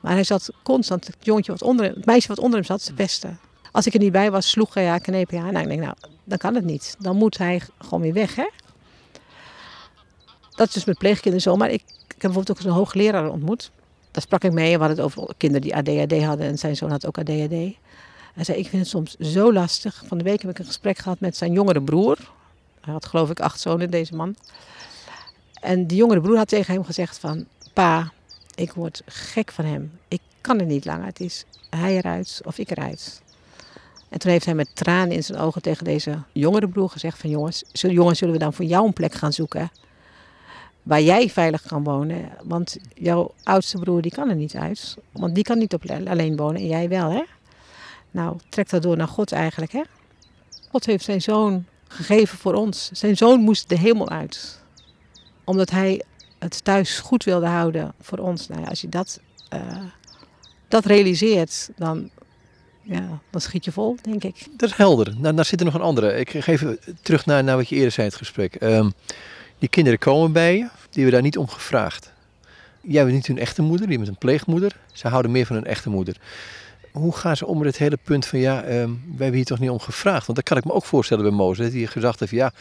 Maar 0.00 0.12
hij 0.12 0.24
zat 0.24 0.50
constant, 0.62 1.06
het, 1.06 1.16
jongetje 1.20 1.52
wat 1.52 1.62
onder, 1.62 1.86
het 1.86 2.04
meisje 2.04 2.28
wat 2.28 2.38
onder 2.38 2.54
hem 2.58 2.64
zat, 2.64 2.84
te 2.84 2.92
pesten. 2.92 3.38
Als 3.72 3.86
ik 3.86 3.94
er 3.94 4.00
niet 4.00 4.12
bij 4.12 4.30
was, 4.30 4.50
sloeg 4.50 4.74
hij 4.74 4.84
ja, 4.84 4.98
kneep 4.98 5.30
hij 5.30 5.40
aan. 5.40 5.52
Nou, 5.52 5.62
ik 5.62 5.68
denk, 5.68 5.80
nou, 5.80 5.94
dan 6.24 6.38
kan 6.38 6.54
het 6.54 6.64
niet. 6.64 6.96
Dan 6.98 7.16
moet 7.16 7.38
hij 7.38 7.60
gewoon 7.78 8.00
weer 8.00 8.12
weg, 8.12 8.34
hè. 8.34 8.48
Dat 10.54 10.66
is 10.68 10.72
dus 10.72 10.84
met 10.84 10.98
pleegkinderen 10.98 11.42
zo. 11.42 11.56
Maar 11.56 11.70
ik, 11.70 11.82
heb 12.08 12.18
bijvoorbeeld 12.18 12.50
ook 12.50 12.64
een 12.64 12.72
hoogleraar 12.72 13.30
ontmoet. 13.30 13.70
Daar 14.10 14.22
sprak 14.22 14.44
ik 14.44 14.52
mee 14.52 14.72
en 14.72 14.78
we 14.78 14.84
hadden 14.84 15.04
het 15.04 15.16
over 15.16 15.34
kinderen 15.36 15.62
die 15.62 15.76
ADHD 15.76 16.24
hadden. 16.24 16.46
En 16.46 16.58
zijn 16.58 16.76
zoon 16.76 16.90
had 16.90 17.06
ook 17.06 17.18
ADHD. 17.18 17.76
Hij 18.32 18.44
zei, 18.44 18.58
ik 18.58 18.68
vind 18.68 18.82
het 18.82 18.90
soms 18.90 19.16
zo 19.16 19.52
lastig. 19.52 20.02
Van 20.06 20.18
de 20.18 20.24
week 20.24 20.42
heb 20.42 20.50
ik 20.50 20.58
een 20.58 20.64
gesprek 20.64 20.98
gehad 20.98 21.20
met 21.20 21.36
zijn 21.36 21.52
jongere 21.52 21.82
broer. 21.82 22.18
Hij 22.80 22.92
had 22.92 23.06
geloof 23.06 23.30
ik 23.30 23.40
acht 23.40 23.60
zonen, 23.60 23.90
deze 23.90 24.14
man. 24.14 24.36
En 25.60 25.86
die 25.86 25.96
jongere 25.96 26.20
broer 26.20 26.36
had 26.36 26.48
tegen 26.48 26.74
hem 26.74 26.84
gezegd 26.84 27.18
van... 27.18 27.46
Pa, 27.72 28.12
ik 28.54 28.72
word 28.72 29.02
gek 29.06 29.52
van 29.52 29.64
hem. 29.64 29.92
Ik 30.08 30.20
kan 30.40 30.58
het 30.58 30.68
niet 30.68 30.84
langer. 30.84 31.06
Het 31.06 31.20
is 31.20 31.44
hij 31.70 31.96
eruit 31.96 32.40
of 32.44 32.58
ik 32.58 32.70
eruit. 32.70 33.22
En 34.08 34.18
toen 34.18 34.30
heeft 34.30 34.44
hij 34.44 34.54
met 34.54 34.76
tranen 34.76 35.16
in 35.16 35.24
zijn 35.24 35.38
ogen 35.38 35.62
tegen 35.62 35.84
deze 35.84 36.18
jongere 36.32 36.68
broer 36.68 36.90
gezegd 36.90 37.18
van... 37.18 37.30
Jongens, 37.30 37.64
jongens 37.72 38.18
zullen 38.18 38.34
we 38.34 38.40
dan 38.40 38.52
voor 38.52 38.64
jou 38.64 38.86
een 38.86 38.92
plek 38.92 39.12
gaan 39.14 39.32
zoeken... 39.32 39.70
waar 40.82 41.02
jij 41.02 41.28
veilig 41.30 41.62
kan 41.62 41.84
wonen. 41.84 42.30
Want 42.42 42.76
jouw 42.94 43.34
oudste 43.42 43.78
broer 43.78 44.02
die 44.02 44.12
kan 44.12 44.28
er 44.28 44.36
niet 44.36 44.54
uit. 44.54 44.96
Want 45.10 45.34
die 45.34 45.44
kan 45.44 45.58
niet 45.58 45.76
alleen 46.06 46.36
wonen 46.36 46.60
en 46.60 46.66
jij 46.66 46.88
wel, 46.88 47.10
hè? 47.10 47.22
Nou, 48.12 48.36
trek 48.48 48.70
dat 48.70 48.82
door 48.82 48.96
naar 48.96 49.08
God 49.08 49.32
eigenlijk. 49.32 49.72
Hè? 49.72 49.82
God 50.70 50.86
heeft 50.86 51.04
zijn 51.04 51.22
zoon 51.22 51.64
gegeven 51.88 52.38
voor 52.38 52.54
ons. 52.54 52.90
Zijn 52.92 53.16
zoon 53.16 53.40
moest 53.40 53.68
de 53.68 53.78
hemel 53.78 54.10
uit. 54.10 54.60
Omdat 55.44 55.70
hij 55.70 56.02
het 56.38 56.64
thuis 56.64 56.98
goed 56.98 57.24
wilde 57.24 57.46
houden 57.46 57.94
voor 58.00 58.18
ons. 58.18 58.48
Nou 58.48 58.60
ja, 58.60 58.66
als 58.66 58.80
je 58.80 58.88
dat, 58.88 59.20
uh, 59.54 59.60
dat 60.68 60.84
realiseert, 60.84 61.70
dan, 61.76 62.10
ja, 62.82 63.20
dan 63.30 63.40
schiet 63.40 63.64
je 63.64 63.72
vol, 63.72 63.96
denk 64.02 64.24
ik. 64.24 64.46
Dat 64.56 64.70
is 64.70 64.76
helder. 64.76 65.14
Nou, 65.18 65.34
daar 65.34 65.44
zit 65.44 65.58
er 65.58 65.64
nog 65.64 65.74
een 65.74 65.80
andere. 65.80 66.18
Ik 66.18 66.30
geef 66.30 66.64
terug 67.02 67.26
naar, 67.26 67.56
wat 67.56 67.68
je 67.68 67.74
eerder 67.74 67.92
zei 67.92 68.06
in 68.06 68.12
het 68.12 68.22
gesprek. 68.22 68.60
Die 69.58 69.68
kinderen 69.68 69.98
komen 69.98 70.32
bij 70.32 70.52
je, 70.52 70.58
die 70.90 71.02
hebben 71.02 71.12
daar 71.12 71.22
niet 71.22 71.38
om 71.38 71.48
gevraagd. 71.48 72.12
Jij 72.80 73.02
bent 73.02 73.14
niet 73.14 73.26
hun 73.26 73.38
echte 73.38 73.62
moeder, 73.62 73.90
je 73.90 73.96
bent 73.96 74.08
een 74.08 74.18
pleegmoeder. 74.18 74.76
Ze 74.92 75.08
houden 75.08 75.30
meer 75.30 75.46
van 75.46 75.56
hun 75.56 75.64
echte 75.64 75.90
moeder 75.90 76.16
hoe 76.92 77.16
gaan 77.16 77.36
ze 77.36 77.46
om 77.46 77.58
met 77.58 77.66
het 77.66 77.76
hele 77.76 77.98
punt 78.02 78.26
van 78.26 78.38
ja, 78.38 78.56
um, 78.58 79.02
wij 79.06 79.16
hebben 79.18 79.34
hier 79.34 79.44
toch 79.44 79.58
niet 79.58 79.70
om 79.70 79.78
gevraagd? 79.78 80.26
Want 80.26 80.38
dat 80.38 80.48
kan 80.48 80.56
ik 80.56 80.64
me 80.64 80.72
ook 80.72 80.84
voorstellen 80.84 81.24
bij 81.24 81.32
Mozes, 81.32 81.70
die 81.70 81.86
gezegd 81.86 82.20
heeft 82.20 82.32
ja, 82.32 82.52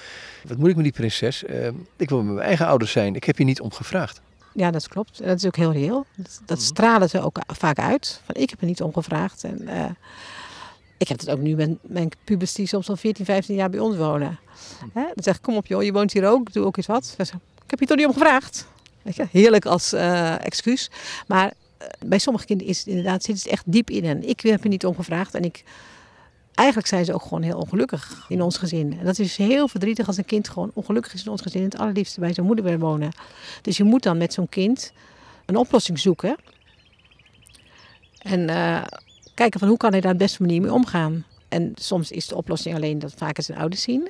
wat 0.48 0.58
moet 0.58 0.70
ik 0.70 0.76
met 0.76 0.84
die 0.84 0.94
prinses? 0.94 1.44
Uh, 1.44 1.68
ik 1.98 2.10
wil 2.10 2.24
met 2.24 2.34
mijn 2.34 2.48
eigen 2.48 2.66
ouders 2.66 2.92
zijn, 2.92 3.16
ik 3.16 3.24
heb 3.24 3.38
hier 3.38 3.46
niet 3.46 3.62
om 3.62 3.72
gevraagd. 3.72 4.22
Ja, 4.54 4.72
dat 4.72 4.88
klopt. 4.88 5.24
Dat 5.26 5.38
is 5.38 5.46
ook 5.46 5.56
heel 5.56 5.72
reëel. 5.72 6.06
Dat, 6.16 6.42
dat 6.46 6.58
mhm. 6.58 6.66
stralen 6.66 7.10
ze 7.10 7.22
ook 7.22 7.40
vaak 7.48 7.80
uit. 7.80 8.22
Van 8.26 8.36
ik 8.36 8.50
heb 8.50 8.62
er 8.62 8.68
niet 8.68 8.82
om 8.82 8.94
gevraagd. 8.94 9.44
En, 9.44 9.62
uh, 9.62 9.86
ik 10.98 11.08
heb 11.08 11.20
het 11.20 11.30
ook 11.30 11.40
nu 11.40 11.56
met 11.56 11.78
mijn 11.82 12.10
pubers 12.24 12.54
die 12.54 12.68
soms 12.68 12.90
al 12.90 12.96
14, 12.96 13.26
15 13.26 13.56
jaar 13.56 13.70
bij 13.70 13.80
ons 13.80 13.98
wonen. 13.98 14.40
Mhm. 14.80 15.00
Hè? 15.00 15.06
Dan 15.14 15.24
zeg 15.24 15.36
ik, 15.36 15.42
kom 15.42 15.56
op 15.56 15.66
joh, 15.66 15.84
je 15.84 15.92
woont 15.92 16.14
hier 16.14 16.28
ook, 16.28 16.54
doe 16.54 16.66
ook 16.66 16.78
eens 16.78 16.86
wat. 16.86 17.16
Zeg, 17.18 17.28
ik 17.64 17.70
heb 17.70 17.80
je 17.80 17.86
toch 17.86 17.98
niet 17.98 18.06
om 18.06 18.14
gevraagd? 18.14 18.68
Weet 19.02 19.16
je? 19.16 19.28
Heerlijk 19.32 19.66
als 19.66 19.94
uh, 19.94 20.46
excuus. 20.46 20.90
Maar 21.28 21.54
bij 22.06 22.18
sommige 22.18 22.46
kinderen 22.46 22.72
is 22.72 22.80
het 22.80 22.88
inderdaad, 22.88 23.24
zit 23.24 23.36
het 23.36 23.48
echt 23.48 23.64
diep 23.66 23.90
in 23.90 24.06
hen. 24.06 24.30
Ik 24.30 24.40
heb 24.40 24.64
er 24.64 24.70
niet 24.70 24.86
om 24.86 24.96
gevraagd 24.96 25.36
en 25.36 25.44
ik, 25.44 25.64
eigenlijk 26.54 26.88
zijn 26.88 27.06
ze 27.06 27.14
ook 27.14 27.22
gewoon 27.22 27.42
heel 27.42 27.58
ongelukkig 27.58 28.26
in 28.30 28.42
ons 28.42 28.58
gezin. 28.58 29.00
En 29.00 29.06
dat 29.06 29.20
is 29.20 29.38
heel 29.38 29.68
verdrietig 29.68 30.08
als 30.08 30.18
een 30.18 30.26
kind 30.26 30.50
gewoon 30.50 30.72
ongelukkig 30.74 31.14
is 31.14 31.24
in 31.24 31.32
ons 31.32 31.42
gezin. 31.42 31.64
Het 31.64 31.78
allerliefste 31.78 32.20
bij 32.20 32.34
zijn 32.34 32.46
moeder 32.46 32.66
wil 32.66 32.78
wonen. 32.78 33.12
Dus 33.62 33.78
je 33.78 33.84
moet 33.84 34.04
dan 34.04 34.18
met 34.18 34.34
zo'n 34.34 34.50
kind 34.50 34.94
een 35.46 35.56
oplossing 35.56 36.00
zoeken. 36.00 36.36
En 38.22 38.40
uh, 38.50 38.84
kijken 39.34 39.60
van 39.60 39.68
hoe 39.68 39.78
kan 39.78 39.92
hij 39.92 40.02
daar 40.02 40.12
op 40.12 40.18
de 40.18 40.24
beste 40.24 40.42
manier 40.42 40.62
mee 40.62 40.74
omgaan. 40.74 41.26
En 41.48 41.72
soms 41.76 42.12
is 42.12 42.28
de 42.28 42.36
oplossing 42.36 42.76
alleen 42.76 43.00
dat 43.00 43.14
vaker 43.18 43.44
zijn 43.44 43.58
ouders 43.58 43.82
zien. 43.82 44.10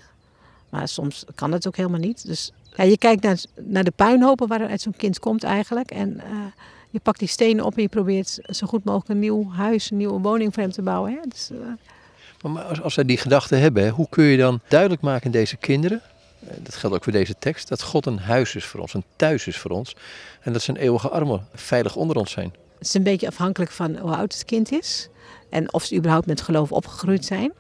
Maar 0.70 0.88
soms 0.88 1.26
kan 1.36 1.52
dat 1.52 1.68
ook 1.68 1.76
helemaal 1.76 2.00
niet. 2.00 2.28
Dus 2.28 2.52
ja, 2.76 2.84
je 2.84 2.98
kijkt 2.98 3.24
naar, 3.24 3.44
naar 3.56 3.84
de 3.84 3.92
puinhopen 3.92 4.48
waaruit 4.48 4.82
zo'n 4.82 4.96
kind 4.98 5.20
komt 5.20 5.44
eigenlijk. 5.44 5.92
En 5.92 6.14
uh, 6.14 6.46
je 6.92 7.00
pakt 7.00 7.20
die 7.20 7.28
stenen 7.28 7.66
op 7.66 7.76
en 7.76 7.82
je 7.82 7.88
probeert 7.88 8.40
zo 8.44 8.68
goed 8.68 8.84
mogelijk 8.84 9.10
een 9.10 9.20
nieuw 9.20 9.52
huis, 9.52 9.92
een 9.92 9.98
nieuwe 9.98 10.20
woning 10.20 10.54
voor 10.54 10.64
hem 10.64 10.72
te 10.72 10.82
bouwen. 10.82 11.12
Hè? 11.12 11.20
Dus, 11.28 11.50
uh... 11.52 12.52
Maar 12.52 12.64
als, 12.64 12.82
als 12.82 12.94
zij 12.94 13.06
die 13.06 13.18
gedachten 13.18 13.60
hebben, 13.60 13.90
hoe 13.90 14.08
kun 14.10 14.24
je 14.24 14.38
dan 14.38 14.60
duidelijk 14.68 15.02
maken 15.02 15.26
aan 15.26 15.32
deze 15.32 15.58
kinderen, 15.58 16.02
eh, 16.48 16.56
dat 16.60 16.76
geldt 16.76 16.96
ook 16.96 17.04
voor 17.04 17.14
deze 17.14 17.36
tekst, 17.40 17.68
dat 17.68 17.82
God 17.82 18.06
een 18.06 18.20
huis 18.20 18.56
is 18.56 18.66
voor 18.66 18.80
ons, 18.80 18.94
een 18.94 19.04
thuis 19.16 19.48
is 19.48 19.58
voor 19.58 19.72
ons. 19.72 19.96
En 20.42 20.54
dat 20.54 20.62
zijn 20.62 20.78
eeuwige 20.78 21.10
armen 21.10 21.48
veilig 21.54 21.96
onder 21.96 22.16
ons 22.16 22.32
zijn. 22.32 22.54
Het 22.78 22.88
is 22.88 22.94
een 22.94 23.04
beetje 23.04 23.28
afhankelijk 23.28 23.72
van 23.72 23.98
hoe 23.98 24.16
oud 24.16 24.34
het 24.34 24.46
kind 24.46 24.72
is. 24.72 25.10
En 25.50 25.74
of 25.74 25.84
ze 25.84 25.96
überhaupt 25.96 26.26
met 26.26 26.42
geloof 26.42 26.72
opgegroeid 26.72 27.26
zijn. 27.26 27.52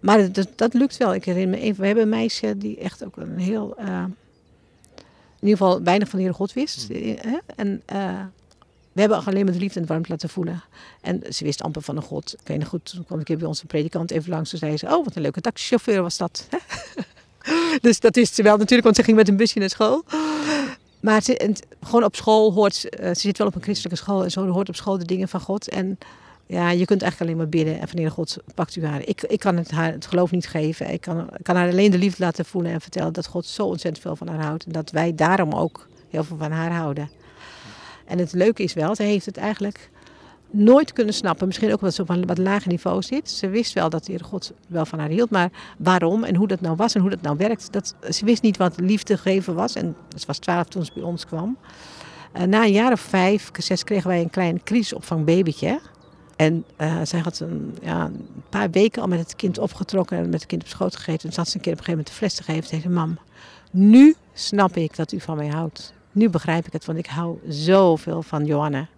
Maar 0.00 0.32
dat, 0.32 0.48
dat 0.56 0.74
lukt 0.74 0.96
wel. 0.96 1.14
Ik 1.14 1.24
herinner 1.24 1.58
me 1.58 1.64
even, 1.64 1.80
we 1.80 1.86
hebben 1.86 2.04
een 2.04 2.10
meisje 2.10 2.58
die 2.58 2.78
echt 2.78 3.04
ook 3.04 3.16
een 3.16 3.38
heel... 3.38 3.76
Uh, 3.80 4.04
in 4.04 4.14
ieder 5.48 5.58
geval 5.58 5.82
weinig 5.82 6.08
van 6.08 6.18
de 6.18 6.24
Heer 6.24 6.34
God 6.34 6.52
wist. 6.52 6.88
Mm. 6.88 7.40
En 7.56 7.82
uh, 7.92 8.20
we 8.92 9.00
hebben 9.00 9.24
alleen 9.24 9.44
maar 9.44 9.54
de 9.54 9.60
liefde 9.60 9.80
en 9.80 9.86
warmte 9.86 10.10
laten 10.10 10.28
voelen. 10.28 10.62
En 11.00 11.22
ze 11.30 11.44
wist 11.44 11.62
amper 11.62 11.82
van 11.82 11.96
een 11.96 12.02
God. 12.02 12.34
Ik 12.40 12.48
weet 12.48 12.58
nog 12.58 12.68
goed, 12.68 12.84
toen 12.84 13.04
kwam 13.04 13.18
een 13.18 13.24
keer 13.24 13.38
bij 13.38 13.46
ons 13.46 13.60
een 13.60 13.66
predikant 13.66 14.10
even 14.10 14.30
langs. 14.30 14.50
Toen 14.50 14.58
zei 14.58 14.76
ze, 14.76 14.86
oh 14.86 15.04
wat 15.04 15.16
een 15.16 15.22
leuke 15.22 15.40
taxichauffeur 15.40 16.02
was 16.02 16.16
dat. 16.16 16.48
dus 17.80 18.00
dat 18.00 18.16
is 18.16 18.34
ze 18.34 18.42
wel 18.42 18.56
natuurlijk, 18.56 18.84
want 18.84 18.96
ze 18.96 19.02
ging 19.02 19.16
met 19.16 19.28
een 19.28 19.36
busje 19.36 19.58
naar 19.58 19.70
school. 19.70 20.04
Maar 21.00 21.22
ze, 21.22 21.36
en, 21.38 21.54
gewoon 21.82 22.04
op 22.04 22.16
school 22.16 22.52
hoort, 22.52 22.86
uh, 23.00 23.06
ze 23.06 23.20
zit 23.20 23.38
wel 23.38 23.46
op 23.46 23.54
een 23.54 23.62
christelijke 23.62 23.98
school 23.98 24.24
en 24.24 24.30
zo 24.30 24.46
hoort 24.46 24.68
op 24.68 24.76
school 24.76 24.98
de 24.98 25.04
dingen 25.04 25.28
van 25.28 25.40
God. 25.40 25.68
En 25.68 25.98
ja, 26.46 26.70
je 26.70 26.84
kunt 26.84 27.02
eigenlijk 27.02 27.20
alleen 27.20 27.36
maar 27.36 27.48
bidden 27.48 27.80
en 27.80 27.88
van 27.88 28.10
God 28.10 28.36
pakt 28.54 28.76
u 28.76 28.86
haar. 28.86 29.06
Ik, 29.06 29.22
ik 29.22 29.40
kan 29.40 29.56
het 29.56 29.70
haar 29.70 29.92
het 29.92 30.06
geloof 30.06 30.30
niet 30.30 30.46
geven. 30.46 30.92
Ik 30.92 31.00
kan, 31.00 31.28
kan 31.42 31.56
haar 31.56 31.68
alleen 31.68 31.90
de 31.90 31.98
liefde 31.98 32.24
laten 32.24 32.44
voelen 32.44 32.72
en 32.72 32.80
vertellen 32.80 33.12
dat 33.12 33.26
God 33.26 33.46
zo 33.46 33.66
ontzettend 33.66 34.04
veel 34.04 34.16
van 34.16 34.28
haar 34.28 34.44
houdt. 34.44 34.64
En 34.66 34.72
dat 34.72 34.90
wij 34.90 35.14
daarom 35.14 35.52
ook 35.52 35.88
heel 36.08 36.24
veel 36.24 36.36
van 36.36 36.50
haar 36.50 36.72
houden. 36.72 37.10
En 38.06 38.18
het 38.18 38.32
leuke 38.32 38.62
is 38.62 38.72
wel, 38.72 38.94
ze 38.94 39.02
heeft 39.02 39.26
het 39.26 39.36
eigenlijk 39.36 39.90
nooit 40.50 40.92
kunnen 40.92 41.14
snappen. 41.14 41.46
Misschien 41.46 41.72
ook 41.72 41.80
omdat 41.80 41.94
ze 41.94 42.02
op 42.02 42.08
een 42.08 42.26
wat 42.26 42.38
lager 42.38 42.68
niveau 42.68 43.02
zit. 43.02 43.30
Ze 43.30 43.48
wist 43.48 43.72
wel 43.72 43.90
dat 43.90 44.04
de 44.04 44.12
Heer 44.12 44.24
God 44.24 44.52
wel 44.68 44.86
van 44.86 44.98
haar 44.98 45.08
hield. 45.08 45.30
Maar 45.30 45.50
waarom 45.78 46.24
en 46.24 46.34
hoe 46.34 46.48
dat 46.48 46.60
nou 46.60 46.76
was 46.76 46.94
en 46.94 47.00
hoe 47.00 47.10
dat 47.10 47.22
nou 47.22 47.36
werkt. 47.36 47.72
Dat, 47.72 47.94
ze 48.10 48.24
wist 48.24 48.42
niet 48.42 48.56
wat 48.56 48.80
liefde 48.80 49.16
geven 49.18 49.54
was. 49.54 49.74
En 49.74 49.96
ze 50.16 50.26
was 50.26 50.38
twaalf 50.38 50.66
toen 50.66 50.84
ze 50.84 50.92
bij 50.94 51.02
ons 51.02 51.26
kwam. 51.26 51.56
Uh, 52.36 52.42
na 52.42 52.64
een 52.64 52.72
jaar 52.72 52.92
of 52.92 53.00
vijf, 53.00 53.50
zes 53.58 53.84
kregen 53.84 54.08
wij 54.08 54.20
een 54.20 54.30
klein 54.30 54.62
crisisopvangbabytje. 54.62 55.80
En 56.36 56.64
uh, 56.80 57.00
zij 57.02 57.20
had 57.20 57.40
een, 57.40 57.76
ja, 57.82 58.04
een, 58.04 58.28
paar 58.48 58.70
weken 58.70 59.02
al 59.02 59.08
met 59.08 59.18
het 59.18 59.36
kind 59.36 59.58
opgetrokken 59.58 60.16
en 60.16 60.24
met 60.24 60.40
het 60.40 60.46
kind 60.46 60.62
op 60.62 60.68
schoot 60.68 60.96
gegeten. 60.96 61.28
En 61.28 61.34
zat 61.34 61.48
ze 61.48 61.56
een 61.56 61.62
keer 61.62 61.72
op 61.72 61.78
een 61.78 61.84
gegeven 61.84 62.04
moment 62.04 62.06
de 62.06 62.14
fles 62.14 62.34
te 62.34 62.42
geven 62.52 62.70
tegen 62.70 62.92
mam. 62.92 63.18
nu 63.70 64.14
snap 64.32 64.76
ik 64.76 64.96
dat 64.96 65.12
u 65.12 65.20
van 65.20 65.36
mij 65.36 65.48
houdt. 65.48 65.94
Nu 66.12 66.28
begrijp 66.28 66.66
ik 66.66 66.72
het, 66.72 66.84
want 66.84 66.98
ik 66.98 67.06
hou 67.06 67.38
zoveel 67.48 68.22
van 68.22 68.44
Johanna. 68.44 68.88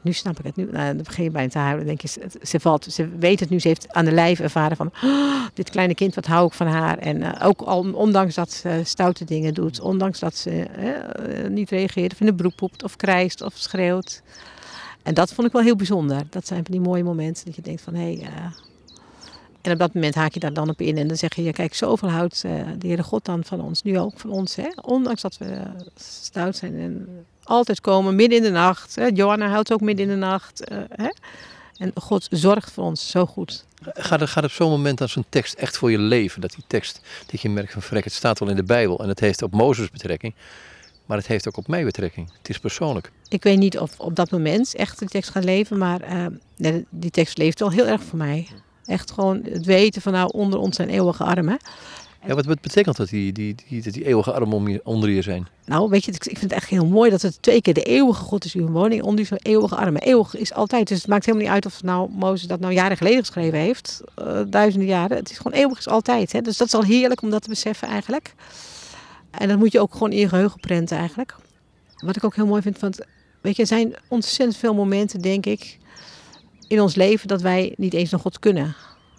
Nu 0.00 0.12
snap 0.12 0.38
ik 0.38 0.44
het. 0.44 0.56
Nu 0.56 0.68
nou, 0.70 0.94
dan 0.94 1.02
begin 1.04 1.24
je 1.24 1.30
bijna 1.30 1.48
te 1.48 1.58
huilen. 1.58 1.86
denk 1.86 2.00
je, 2.00 2.08
ze, 2.08 2.20
ze, 2.42 2.60
valt, 2.60 2.84
ze 2.84 3.08
weet 3.18 3.40
het 3.40 3.50
nu. 3.50 3.60
Ze 3.60 3.68
heeft 3.68 3.92
aan 3.92 4.04
de 4.04 4.12
lijf 4.12 4.40
ervaren 4.40 4.76
van... 4.76 4.92
"Oh, 5.02 5.34
dit 5.54 5.70
kleine 5.70 5.94
kind, 5.94 6.14
wat 6.14 6.26
hou 6.26 6.46
ik 6.46 6.52
van 6.52 6.66
haar. 6.66 6.98
En 6.98 7.22
eh, 7.22 7.46
ook 7.46 7.60
al, 7.60 7.92
ondanks 7.92 8.34
dat 8.34 8.52
ze 8.52 8.80
stoute 8.84 9.24
dingen 9.24 9.54
doet. 9.54 9.80
Ondanks 9.80 10.18
dat 10.18 10.36
ze 10.36 10.62
eh, 10.62 11.48
niet 11.50 11.70
reageert 11.70 12.12
of 12.12 12.20
in 12.20 12.26
de 12.26 12.34
broek 12.34 12.54
poept 12.54 12.82
of 12.82 12.96
krijst 12.96 13.42
of 13.42 13.52
schreeuwt. 13.56 14.22
En 15.04 15.14
dat 15.14 15.32
vond 15.32 15.46
ik 15.46 15.52
wel 15.52 15.62
heel 15.62 15.76
bijzonder. 15.76 16.22
Dat 16.30 16.46
zijn 16.46 16.64
van 16.64 16.72
die 16.72 16.80
mooie 16.80 17.04
momenten 17.04 17.44
dat 17.44 17.56
je 17.56 17.62
denkt 17.62 17.82
van... 17.82 17.94
hé. 17.94 18.14
Hey, 18.14 18.22
eh, 18.22 18.44
en 19.60 19.72
op 19.72 19.78
dat 19.78 19.94
moment 19.94 20.14
haak 20.14 20.34
je 20.34 20.40
daar 20.40 20.52
dan 20.52 20.68
op 20.68 20.80
in 20.80 20.98
en 20.98 21.08
dan 21.08 21.16
zeg 21.16 21.34
je, 21.34 21.42
ja, 21.42 21.50
kijk, 21.50 21.74
zoveel 21.74 22.10
houdt 22.10 22.42
uh, 22.46 22.52
de 22.78 22.86
Heere 22.86 23.02
God 23.02 23.24
dan 23.24 23.44
van 23.44 23.60
ons, 23.60 23.82
nu 23.82 23.98
ook 23.98 24.18
van 24.18 24.30
ons. 24.30 24.56
Hè? 24.56 24.68
Ondanks 24.82 25.22
dat 25.22 25.38
we 25.38 25.62
stout 25.96 26.56
zijn 26.56 26.78
en 26.78 27.08
altijd 27.42 27.80
komen, 27.80 28.14
midden 28.14 28.38
in 28.38 28.44
de 28.44 28.50
nacht. 28.50 28.94
Hè? 28.94 29.06
Johanna 29.14 29.48
houdt 29.48 29.72
ook 29.72 29.80
midden 29.80 30.04
in 30.04 30.10
de 30.10 30.26
nacht. 30.26 30.70
Hè? 30.88 31.08
En 31.76 31.90
God 31.94 32.26
zorgt 32.30 32.72
voor 32.72 32.84
ons 32.84 33.10
zo 33.10 33.26
goed. 33.26 33.66
Gaat 33.82 34.28
gaat 34.28 34.44
op 34.44 34.50
zo'n 34.50 34.70
moment 34.70 34.98
dan 34.98 35.08
zo'n 35.08 35.24
tekst 35.28 35.54
echt 35.54 35.76
voor 35.76 35.90
je 35.90 35.98
leven? 35.98 36.40
Dat 36.40 36.52
die 36.52 36.64
tekst, 36.66 37.00
dat 37.26 37.40
je 37.40 37.48
merkt 37.48 37.72
van 37.72 37.82
vrek, 37.82 38.04
het 38.04 38.12
staat 38.12 38.38
wel 38.38 38.48
in 38.48 38.56
de 38.56 38.64
Bijbel 38.64 38.98
en 38.98 39.08
het 39.08 39.20
heeft 39.20 39.42
op 39.42 39.52
Mozes 39.52 39.90
betrekking. 39.90 40.34
Maar 41.04 41.16
het 41.16 41.26
heeft 41.26 41.48
ook 41.48 41.56
op 41.56 41.68
mij 41.68 41.84
betrekking. 41.84 42.30
Het 42.38 42.48
is 42.48 42.58
persoonlijk. 42.58 43.12
Ik 43.28 43.42
weet 43.42 43.58
niet 43.58 43.78
of 43.78 43.98
op 43.98 44.16
dat 44.16 44.30
moment 44.30 44.74
echt 44.74 44.98
die 44.98 45.08
tekst 45.08 45.30
gaat 45.30 45.44
leven, 45.44 45.78
maar 45.78 46.28
uh, 46.56 46.74
die 46.90 47.10
tekst 47.10 47.38
leeft 47.38 47.60
wel 47.60 47.70
heel 47.70 47.86
erg 47.86 48.02
voor 48.02 48.18
mij. 48.18 48.48
Echt 48.84 49.10
gewoon 49.10 49.42
het 49.44 49.64
weten 49.64 50.02
van 50.02 50.12
nou 50.12 50.30
onder 50.32 50.58
ons 50.58 50.76
zijn 50.76 50.88
eeuwige 50.88 51.24
armen. 51.24 51.58
Ja, 52.26 52.34
wat, 52.34 52.60
betekent 52.60 52.96
dat 52.96 53.08
die, 53.08 53.32
die, 53.32 53.54
die, 53.68 53.90
die, 53.90 54.04
eeuwige 54.04 54.32
armen 54.32 54.56
om 54.56 54.68
je, 54.68 54.80
onder 54.84 55.10
je 55.10 55.22
zijn? 55.22 55.46
Nou, 55.64 55.88
weet 55.88 56.04
je, 56.04 56.12
ik 56.12 56.22
vind 56.22 56.40
het 56.40 56.52
echt 56.52 56.68
heel 56.68 56.86
mooi 56.86 57.10
dat 57.10 57.22
het 57.22 57.42
twee 57.42 57.60
keer 57.60 57.74
de 57.74 57.82
eeuwige 57.82 58.22
God 58.22 58.44
is 58.44 58.54
uw 58.54 58.66
woning 58.68 59.02
onder 59.02 59.26
zo'n 59.26 59.38
eeuwige 59.42 59.76
armen. 59.76 60.02
Eeuwig 60.02 60.36
is 60.36 60.52
altijd, 60.52 60.88
dus 60.88 60.98
het 60.98 61.06
maakt 61.06 61.24
helemaal 61.24 61.46
niet 61.46 61.54
uit 61.54 61.66
of 61.66 61.82
nou 61.82 62.10
Mozes 62.10 62.48
dat 62.48 62.60
nou 62.60 62.72
jaren 62.72 62.96
geleden 62.96 63.18
geschreven 63.18 63.58
heeft, 63.58 64.00
uh, 64.18 64.40
duizenden 64.46 64.88
jaren. 64.88 65.16
Het 65.16 65.30
is 65.30 65.36
gewoon 65.36 65.58
eeuwig 65.58 65.78
is 65.78 65.88
altijd. 65.88 66.32
Hè? 66.32 66.40
Dus 66.40 66.56
dat 66.56 66.66
is 66.66 66.74
al 66.74 66.82
heerlijk 66.82 67.22
om 67.22 67.30
dat 67.30 67.42
te 67.42 67.48
beseffen 67.48 67.88
eigenlijk. 67.88 68.34
En 69.38 69.48
dat 69.48 69.58
moet 69.58 69.72
je 69.72 69.80
ook 69.80 69.92
gewoon 69.92 70.12
in 70.12 70.18
je 70.18 70.28
geheugen 70.28 70.60
prenten 70.60 70.98
eigenlijk. 70.98 71.36
Wat 71.96 72.16
ik 72.16 72.24
ook 72.24 72.34
heel 72.36 72.46
mooi 72.46 72.62
vind, 72.62 72.78
want 72.78 73.00
weet 73.40 73.56
je, 73.56 73.62
er 73.62 73.68
zijn 73.68 73.94
ontzettend 74.08 74.56
veel 74.56 74.74
momenten, 74.74 75.20
denk 75.20 75.46
ik, 75.46 75.78
in 76.68 76.80
ons 76.80 76.94
leven 76.94 77.28
dat 77.28 77.42
wij 77.42 77.74
niet 77.76 77.94
eens 77.94 78.10
naar 78.10 78.20
God 78.20 78.38
kunnen. 78.38 78.74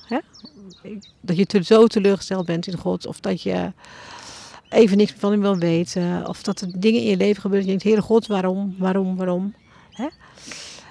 Hè? 0.08 0.20
Dat 1.22 1.38
je 1.38 1.64
zo 1.64 1.88
teleurgesteld 1.88 2.46
bent 2.46 2.68
in 2.68 2.78
God. 2.78 3.06
Of 3.06 3.20
dat 3.20 3.42
je 3.42 3.72
even 4.70 4.98
niks 4.98 5.14
van 5.18 5.32
hem 5.32 5.42
wil 5.42 5.58
weten. 5.58 6.28
Of 6.28 6.44
dat 6.44 6.62
er 6.62 6.80
dingen 6.80 7.02
in 7.02 7.10
je 7.10 7.18
leven 7.18 7.42
gebeuren. 7.42 7.68
Dat 7.68 7.82
je 7.82 7.84
denkt, 7.84 7.84
Heere 7.84 8.02
God, 8.02 8.28
waarom, 8.28 8.76
waarom, 8.78 9.16
waarom? 9.16 9.54
Hè? 9.92 10.08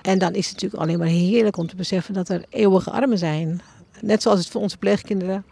En 0.02 0.19
dan 0.19 0.35
is 0.35 0.45
het 0.49 0.54
natuurlijk 0.54 0.83
alleen 0.83 0.99
maar 0.99 1.09
heerlijk 1.09 1.57
om 1.57 1.66
te 1.66 1.76
beseffen 1.76 2.14
dat 2.14 2.28
er 2.28 2.45
eeuwige 2.49 2.90
armen 2.90 3.19
zijn. 3.19 3.61
Net 4.00 4.23
zoals 4.23 4.38
het 4.38 4.49
voor 4.49 4.61
onze 4.61 4.76
pleegkinderen 4.76 5.45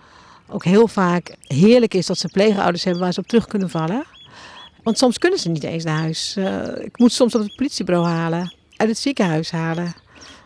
ook 0.48 0.64
heel 0.64 0.88
vaak 0.88 1.36
heerlijk 1.46 1.94
is 1.94 2.06
dat 2.06 2.18
ze 2.18 2.28
pleegouders 2.28 2.84
hebben 2.84 3.02
waar 3.02 3.12
ze 3.12 3.20
op 3.20 3.26
terug 3.26 3.46
kunnen 3.46 3.70
vallen. 3.70 4.04
Want 4.82 4.98
soms 4.98 5.18
kunnen 5.18 5.38
ze 5.38 5.48
niet 5.48 5.64
eens 5.64 5.84
naar 5.84 5.98
huis. 5.98 6.36
Uh, 6.38 6.66
ik 6.80 6.98
moet 6.98 7.12
soms 7.12 7.34
op 7.34 7.40
het 7.40 7.56
politiebureau 7.56 8.06
halen, 8.06 8.54
uit 8.76 8.88
het 8.88 8.98
ziekenhuis 8.98 9.50
halen. 9.50 9.94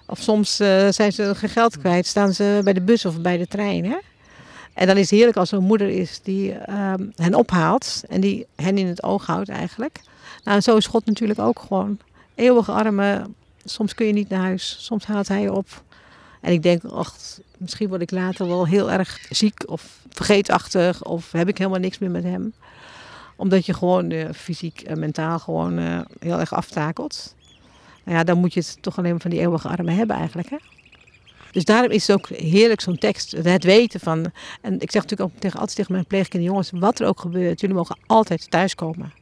Of 0.07 0.19
soms 0.19 0.61
uh, 0.61 0.88
zijn 0.91 1.12
ze 1.12 1.35
geen 1.35 1.50
geld 1.50 1.79
kwijt, 1.79 2.07
staan 2.07 2.33
ze 2.33 2.61
bij 2.65 2.73
de 2.73 2.81
bus 2.81 3.05
of 3.05 3.21
bij 3.21 3.37
de 3.37 3.47
trein. 3.47 3.85
Hè? 3.85 3.97
En 4.75 4.87
dan 4.87 4.97
is 4.97 5.03
het 5.03 5.11
heerlijk 5.11 5.37
als 5.37 5.53
er 5.53 5.59
een 5.59 5.65
moeder 5.65 5.88
is 5.88 6.21
die 6.23 6.53
uh, 6.53 6.95
hen 7.15 7.35
ophaalt 7.35 8.03
en 8.09 8.21
die 8.21 8.47
hen 8.57 8.79
in 8.79 8.87
het 8.87 9.03
oog 9.03 9.26
houdt 9.26 9.49
eigenlijk. 9.49 10.00
Nou, 10.45 10.61
zo 10.61 10.76
is 10.76 10.87
God 10.87 11.07
natuurlijk 11.07 11.38
ook 11.38 11.59
gewoon. 11.59 11.99
Eeuwige 12.35 12.73
armen, 12.73 13.35
soms 13.65 13.95
kun 13.95 14.07
je 14.07 14.12
niet 14.12 14.29
naar 14.29 14.41
huis, 14.41 14.76
soms 14.81 15.07
haalt 15.07 15.29
hij 15.29 15.41
je 15.41 15.53
op. 15.53 15.83
En 16.41 16.53
ik 16.53 16.62
denk, 16.62 16.85
ach, 16.85 17.17
misschien 17.57 17.89
word 17.89 18.01
ik 18.01 18.11
later 18.11 18.47
wel 18.47 18.67
heel 18.67 18.91
erg 18.91 19.27
ziek 19.31 19.71
of 19.71 19.99
vergeetachtig 20.09 21.05
of 21.05 21.33
heb 21.33 21.49
ik 21.49 21.59
helemaal 21.59 21.81
niks 21.81 21.99
meer 21.99 22.11
met 22.11 22.23
hem. 22.23 22.53
Omdat 23.37 23.67
je 23.67 23.75
gewoon 23.75 24.11
uh, 24.11 24.29
fysiek 24.35 24.81
en 24.81 24.99
mentaal 24.99 25.39
gewoon 25.39 25.79
uh, 25.79 26.01
heel 26.19 26.41
erg 26.41 26.55
aftakelt. 26.55 27.35
Nou 28.05 28.19
ja, 28.19 28.25
dan 28.25 28.39
moet 28.39 28.55
je 28.55 28.61
het 28.61 28.79
toch 28.81 28.99
alleen 28.99 29.11
maar 29.11 29.21
van 29.21 29.31
die 29.31 29.41
eeuwige 29.41 29.69
armen 29.69 29.95
hebben 29.95 30.17
eigenlijk. 30.17 30.51
Hè? 30.51 30.57
Dus 31.53 31.65
daarom 31.65 31.91
is 31.91 32.07
het 32.07 32.17
ook 32.17 32.29
heerlijk 32.29 32.81
zo'n 32.81 32.99
tekst. 32.99 33.31
Het 33.31 33.65
weten 33.65 34.01
van. 34.01 34.33
En 34.61 34.75
ik 34.81 34.91
zeg 34.91 35.03
natuurlijk 35.03 35.31
ook 35.31 35.41
tegen, 35.41 35.59
altijd 35.59 35.77
tegen 35.77 35.93
mijn 35.93 36.07
pleegkinderen: 36.07 36.55
jongens, 36.55 36.71
wat 36.75 37.01
er 37.01 37.07
ook 37.07 37.21
gebeurt, 37.21 37.61
jullie 37.61 37.77
mogen 37.77 37.99
altijd 38.07 38.51
thuiskomen. 38.51 39.13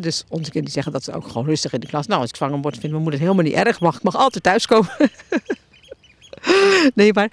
Dus 0.00 0.24
onze 0.28 0.50
kinderen 0.50 0.72
zeggen 0.72 0.92
dat 0.92 1.04
ze 1.04 1.12
ook 1.12 1.28
gewoon 1.28 1.46
rustig 1.46 1.72
in 1.72 1.80
de 1.80 1.86
klas. 1.86 2.06
Nou, 2.06 2.20
als 2.20 2.30
ik 2.30 2.36
zwanger 2.36 2.60
word, 2.60 2.74
vindt 2.74 2.90
mijn 2.90 3.02
moeder 3.02 3.20
het 3.20 3.28
helemaal 3.28 3.50
niet 3.50 3.66
erg. 3.66 3.80
Mag, 3.80 3.96
ik 3.96 4.02
mag 4.02 4.16
altijd 4.16 4.42
thuiskomen. 4.42 4.90
nee, 6.94 7.12
maar 7.12 7.30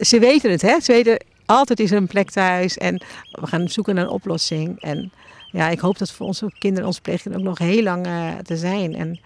ze 0.00 0.18
weten 0.18 0.50
het, 0.50 0.62
hè? 0.62 0.80
Ze 0.80 0.92
weten 0.92 1.24
altijd 1.46 1.80
is 1.80 1.90
er 1.90 1.96
een 1.96 2.06
plek 2.06 2.30
thuis 2.30 2.78
en 2.78 3.02
we 3.30 3.46
gaan 3.46 3.68
zoeken 3.68 3.94
naar 3.94 4.04
een 4.04 4.10
oplossing. 4.10 4.80
En 4.80 5.12
ja, 5.50 5.68
ik 5.68 5.78
hoop 5.80 5.98
dat 5.98 6.10
voor 6.10 6.26
onze 6.26 6.52
kinderen, 6.58 6.86
onze 6.86 7.00
pleegkinderen 7.00 7.46
ook 7.46 7.58
nog 7.58 7.68
heel 7.68 7.82
lang 7.82 8.06
uh, 8.06 8.34
te 8.42 8.56
zijn. 8.56 8.94
En 8.94 9.20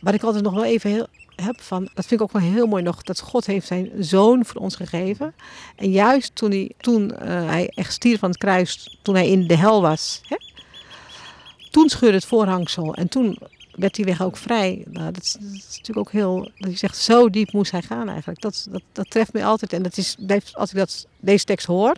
wat 0.00 0.14
ik 0.14 0.22
altijd 0.22 0.44
nog 0.44 0.54
wel 0.54 0.64
even 0.64 0.90
heel, 0.90 1.06
heb 1.42 1.60
van, 1.60 1.82
dat 1.94 2.06
vind 2.06 2.20
ik 2.20 2.22
ook 2.22 2.32
wel 2.32 2.52
heel 2.52 2.66
mooi 2.66 2.82
nog, 2.82 3.02
dat 3.02 3.20
God 3.20 3.46
heeft 3.46 3.66
zijn 3.66 3.90
zoon 3.98 4.44
voor 4.44 4.60
ons 4.60 4.76
gegeven. 4.76 5.34
En 5.76 5.90
juist 5.90 6.34
toen 6.34 6.50
hij, 6.50 6.70
toen, 6.80 7.12
uh, 7.12 7.18
hij 7.48 7.68
echt 7.74 7.92
stierf 7.92 8.18
van 8.18 8.28
het 8.28 8.38
kruis, 8.38 8.98
toen 9.02 9.14
hij 9.14 9.28
in 9.28 9.46
de 9.46 9.56
hel 9.56 9.82
was, 9.82 10.20
hè? 10.28 10.36
toen 11.70 11.88
scheurde 11.88 12.16
het 12.16 12.24
voorhangsel 12.24 12.94
en 12.94 13.08
toen 13.08 13.38
werd 13.78 13.94
die 13.94 14.04
weg 14.04 14.22
ook 14.22 14.36
vrij. 14.36 14.84
Nou, 14.90 15.12
dat, 15.12 15.22
is, 15.22 15.32
dat, 15.32 15.52
is, 15.52 15.76
natuurlijk 15.76 15.98
ook 15.98 16.12
heel, 16.12 16.50
dat 16.58 16.70
je 16.70 16.76
zegt, 16.76 16.96
zo 16.96 17.30
diep 17.30 17.52
moest 17.52 17.70
hij 17.70 17.82
gaan 17.82 18.08
eigenlijk. 18.08 18.40
Dat, 18.40 18.68
dat, 18.70 18.82
dat 18.92 19.10
treft 19.10 19.32
me 19.32 19.44
altijd 19.44 19.72
en 19.72 19.82
dat 19.82 19.96
is, 19.96 20.16
als 20.52 20.70
ik 20.70 20.76
dat, 20.76 21.06
deze 21.20 21.44
tekst 21.44 21.66
hoor, 21.66 21.96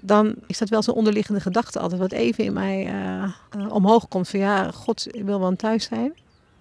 dan 0.00 0.34
is 0.46 0.58
dat 0.58 0.68
wel 0.68 0.82
zo'n 0.82 0.94
onderliggende 0.94 1.40
gedachte 1.40 1.78
altijd, 1.78 2.00
wat 2.00 2.12
even 2.12 2.44
in 2.44 2.52
mij 2.52 2.86
uh, 2.86 3.32
uh, 3.56 3.72
omhoog 3.72 4.08
komt 4.08 4.28
van 4.28 4.40
ja, 4.40 4.70
God 4.70 5.06
wil 5.12 5.40
wel 5.40 5.56
thuis 5.56 5.84
zijn. 5.84 6.12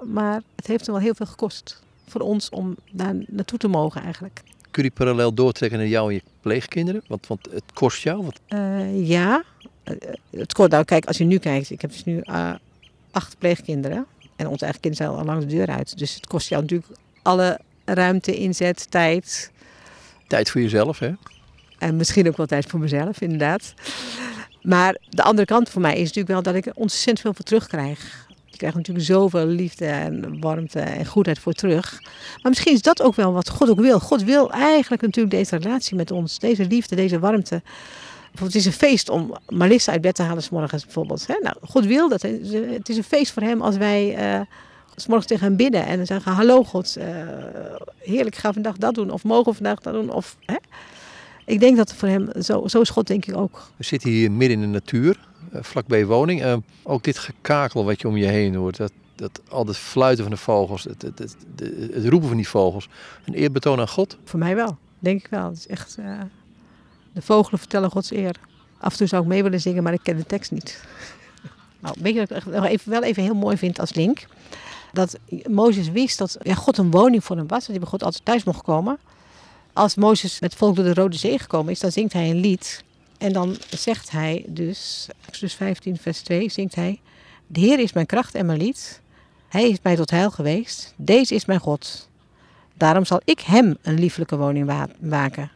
Maar 0.04 0.42
het 0.56 0.68
heeft 0.68 0.86
hem 0.86 0.96
wel 0.96 1.04
heel 1.04 1.16
veel 1.16 1.26
gekost 1.26 1.82
voor 2.08 2.22
ons 2.22 2.50
om 2.50 2.76
daar 2.92 3.16
naartoe 3.28 3.60
te 3.60 3.68
mogen 3.68 4.02
eigenlijk. 4.02 4.42
Kun 4.72 4.84
je 4.84 4.90
die 4.90 4.98
parallel 4.98 5.34
doortrekken 5.34 5.80
naar 5.80 5.88
jou 5.88 6.08
en 6.08 6.14
je 6.14 6.22
pleegkinderen? 6.42 7.04
Want, 7.08 7.28
want 7.28 7.48
het 7.52 7.74
kost 7.74 8.04
jou 8.04 8.24
wat? 8.24 8.40
Uh, 8.50 9.08
ja, 9.08 9.44
het 10.30 10.54
kost, 10.54 10.70
nou 10.70 10.84
kijk, 10.84 11.06
als 11.06 11.18
je 11.18 11.24
nu 11.24 11.38
kijkt, 11.38 11.70
ik 11.70 11.82
heb 11.82 11.92
dus 11.92 12.04
nu 12.04 12.22
acht 13.18 13.38
pleegkinderen. 13.38 14.06
En 14.36 14.48
onze 14.48 14.64
eigen 14.64 14.82
kinderen 14.82 15.08
zijn 15.08 15.20
al 15.20 15.26
lang 15.26 15.40
de 15.40 15.56
deur 15.56 15.68
uit. 15.68 15.98
Dus 15.98 16.16
het 16.16 16.28
kost 16.28 16.50
jou 16.50 16.62
natuurlijk 16.62 16.92
alle 17.22 17.60
ruimte, 17.86 18.36
inzet, 18.36 18.92
tijd. 18.92 19.52
Tijd 20.28 20.50
voor 20.50 20.62
jezelf, 20.62 21.00
hè? 21.00 21.12
En 21.80 21.96
misschien 21.96 22.28
ook 22.28 22.38
wel 22.38 22.46
tijd 22.46 22.66
voor 22.66 22.80
mezelf, 22.80 23.22
inderdaad. 23.22 23.74
Maar 24.62 24.98
de 25.10 25.24
andere 25.24 25.48
kant 25.48 25.70
voor 25.70 25.82
mij 25.82 25.94
is 25.94 26.00
natuurlijk 26.00 26.28
wel 26.28 26.42
dat 26.42 26.56
ik 26.56 26.66
er 26.66 26.76
ontzettend 26.76 27.20
veel 27.20 27.34
voor 27.34 27.46
terugkrijg. 27.46 28.28
Je 28.46 28.58
krijgt 28.58 28.76
natuurlijk 28.76 29.06
zoveel 29.06 29.46
liefde 29.46 29.86
en 29.86 30.40
warmte 30.40 30.80
en 30.80 31.06
goedheid 31.06 31.40
voor 31.40 31.54
terug. 31.54 32.02
Maar 32.42 32.52
misschien 32.52 32.74
is 32.74 32.82
dat 32.82 33.02
ook 33.02 33.16
wel 33.16 33.34
wat 33.34 33.50
God 33.50 33.70
ook 33.70 33.80
wil. 33.80 34.00
God 34.00 34.24
wil 34.24 34.52
eigenlijk 34.52 35.02
natuurlijk 35.02 35.36
deze 35.36 35.58
relatie 35.58 35.96
met 35.96 36.12
ons, 36.12 36.40
deze 36.40 36.66
liefde, 36.66 36.96
deze 36.96 37.20
warmte. 37.20 37.62
Het 38.44 38.56
is 38.56 38.66
een 38.66 38.72
feest 38.72 39.10
om 39.10 39.38
Marissa 39.48 39.92
uit 39.92 40.02
bed 40.02 40.16
te 40.16 40.24
halen, 40.24 40.44
s 40.44 40.50
morgens 40.50 40.84
bijvoorbeeld. 40.84 41.28
Hè? 41.28 41.40
Nou, 41.42 41.56
God 41.62 41.86
wil 41.86 42.10
dat. 42.10 42.22
Het 42.22 42.90
is 42.90 42.98
een 42.98 43.04
feest 43.04 43.32
voor 43.32 43.42
hem 43.42 43.62
als 43.62 43.78
wij 43.78 44.34
uh, 44.38 44.42
s 44.96 45.08
morgens 45.08 45.28
tegen 45.28 45.46
hem 45.46 45.56
bidden 45.56 45.86
en 45.86 46.06
zeggen: 46.06 46.32
Hallo 46.32 46.64
God, 46.64 46.96
uh, 46.98 47.06
heerlijk, 47.98 48.36
ga 48.36 48.54
vandaag 48.54 48.78
dat 48.78 48.96
doen. 48.96 49.12
Of 49.12 49.24
mogen 49.24 49.52
we 49.52 49.54
vandaag 49.54 49.80
dat 49.80 49.94
doen. 49.94 50.12
Of, 50.12 50.38
hè? 50.46 50.56
Ik 51.46 51.60
denk 51.60 51.78
dat 51.78 51.94
voor 51.94 52.08
hem, 52.08 52.30
zo, 52.42 52.68
zo 52.68 52.82
is 52.82 52.90
God 52.90 53.08
denk 53.08 53.26
ik 53.26 53.38
ook. 53.38 53.72
We 53.78 53.84
zitten 53.84 54.10
hier 54.10 54.32
midden 54.32 54.58
in 54.58 54.64
de 54.64 54.68
natuur, 54.68 55.20
uh, 55.54 55.64
vlakbij 55.64 56.00
je 56.00 56.06
woning. 56.06 56.44
Uh, 56.44 56.56
ook 56.84 57.04
dit 57.04 57.18
gekakel 57.18 57.86
wat 57.86 58.02
je 58.02 58.08
om 58.08 58.18
je 58.18 58.26
heen 58.26 58.56
hoort, 58.56 58.78
dat, 58.78 58.92
dat, 59.16 59.42
al 59.50 59.66
het 59.66 59.78
fluiten 59.78 60.24
van 60.24 60.34
de 60.34 60.40
vogels, 60.40 60.84
het, 60.84 61.02
het, 61.02 61.20
het, 61.20 62.06
roepen 62.06 62.28
van 62.28 62.38
die 62.38 62.48
vogels. 62.48 62.90
Een 63.26 63.34
eerbetoon 63.34 63.80
aan 63.80 63.88
God? 63.88 64.18
Voor 64.24 64.40
mij 64.40 64.56
wel, 64.56 64.78
denk 65.00 65.24
ik 65.24 65.28
wel. 65.30 65.50
Het 65.50 65.58
is 65.58 65.68
echt, 65.68 65.98
de 67.18 67.26
vogelen 67.26 67.60
vertellen 67.60 67.92
Gods 67.92 68.12
eer. 68.12 68.36
Af 68.80 68.92
en 68.92 68.98
toe 68.98 69.08
zou 69.08 69.22
ik 69.22 69.28
mee 69.28 69.44
willen 69.44 69.62
zingen, 69.62 69.84
maar 69.84 69.94
ik 69.94 70.04
ken 70.04 70.18
de 70.18 70.26
tekst 70.26 70.52
niet. 70.52 70.84
nou, 71.82 71.96
weet 72.00 72.14
je 72.14 72.20
wat 72.20 72.38
ik 72.38 72.46
nog 72.46 72.66
even, 72.66 72.92
wel 72.92 73.04
even 73.04 73.24
heel 73.24 73.36
mooi 73.36 73.58
vind 73.58 73.80
als 73.80 73.94
link? 73.94 74.26
Dat 74.94 75.18
Mozes 75.50 75.90
wist 75.90 76.18
dat 76.18 76.38
ja, 76.42 76.54
God 76.54 76.78
een 76.78 76.92
woning 76.92 77.24
voor 77.24 77.36
hem 77.36 77.48
was, 77.48 77.60
dat 77.60 77.68
hij 77.68 77.80
bij 77.80 77.88
God 77.88 78.04
altijd 78.04 78.26
thuis 78.26 78.44
mocht 78.44 78.64
komen 78.64 79.00
als 79.78 79.96
Mozes 79.96 80.40
met 80.40 80.56
volk 80.56 80.76
door 80.76 80.86
de 80.86 80.94
Rode 80.94 81.18
Zee 81.18 81.40
gekomen 81.40 81.72
is, 81.72 81.80
dan 81.80 81.92
zingt 81.92 82.14
hij 82.14 82.30
een 82.30 82.40
lied. 82.40 82.84
En 83.18 83.34
dan 83.34 83.58
zegt 83.70 84.12
hij 84.12 84.46
dus, 84.48 85.08
Exodus 85.28 85.54
15, 85.54 85.98
vers 85.98 86.22
2, 86.22 86.50
zingt 86.50 86.76
hij... 86.76 87.00
De 87.48 87.60
Heer 87.60 87.80
is 87.80 87.94
mijn 87.94 88.06
kracht 88.06 88.36
en 88.36 88.46
mijn 88.46 88.58
lied. 88.58 89.02
Hij 89.48 89.70
is 89.70 89.78
mij 89.82 89.96
tot 89.96 90.12
heil 90.12 90.32
geweest. 90.32 90.94
Deze 90.96 91.36
is 91.36 91.46
mijn 91.46 91.60
God. 91.60 92.10
Daarom 92.74 93.06
zal 93.06 93.22
ik 93.24 93.40
hem 93.40 93.78
een 93.82 94.00
lieflijke 94.00 94.38
woning 94.38 94.90
maken. 95.00 95.52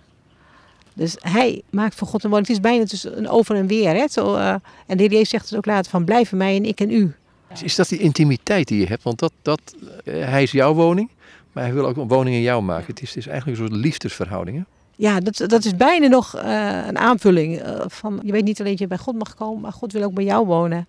Dus 0.93 1.15
hij 1.19 1.61
maakt 1.69 1.95
voor 1.95 2.07
God 2.07 2.23
een 2.23 2.29
woning. 2.29 2.47
Het 2.47 2.55
is 2.55 2.63
bijna 2.63 2.85
dus 2.85 3.03
een 3.03 3.29
over 3.29 3.55
en 3.55 3.67
weer. 3.67 3.93
Hè? 3.95 4.07
Zo, 4.07 4.35
uh, 4.35 4.49
en 4.87 4.97
de 4.97 5.03
heer 5.03 5.11
Jezus 5.11 5.29
zegt 5.29 5.49
het 5.49 5.57
ook 5.57 5.65
later 5.65 5.91
van 5.91 6.05
blijven 6.05 6.37
mij 6.37 6.55
en 6.55 6.65
ik 6.65 6.79
en 6.79 6.91
u. 6.91 7.15
Is 7.63 7.75
dat 7.75 7.89
die 7.89 7.99
intimiteit 7.99 8.67
die 8.67 8.79
je 8.79 8.85
hebt? 8.85 9.03
Want 9.03 9.19
dat, 9.19 9.31
dat, 9.41 9.61
uh, 10.03 10.25
hij 10.25 10.43
is 10.43 10.51
jouw 10.51 10.73
woning, 10.73 11.09
maar 11.51 11.63
hij 11.63 11.73
wil 11.73 11.85
ook 11.85 11.97
een 11.97 12.07
woning 12.07 12.35
in 12.35 12.41
jou 12.41 12.61
maken. 12.61 12.85
Het 12.87 13.01
is, 13.01 13.07
het 13.07 13.17
is 13.17 13.27
eigenlijk 13.27 13.59
een 13.59 13.67
soort 13.67 13.79
liefdesverhouding. 13.79 14.57
Hè? 14.57 14.63
Ja, 14.95 15.19
dat, 15.19 15.49
dat 15.49 15.65
is 15.65 15.75
bijna 15.75 16.07
nog 16.07 16.35
uh, 16.35 16.87
een 16.87 16.97
aanvulling. 16.97 17.61
van, 17.87 18.19
je 18.23 18.31
weet 18.31 18.43
niet 18.43 18.59
alleen 18.59 18.71
dat 18.71 18.81
je 18.81 18.87
bij 18.87 18.97
God 18.97 19.15
mag 19.15 19.35
komen, 19.35 19.61
maar 19.61 19.71
God 19.71 19.91
wil 19.91 20.03
ook 20.03 20.13
bij 20.13 20.23
jou 20.23 20.45
wonen. 20.45 20.87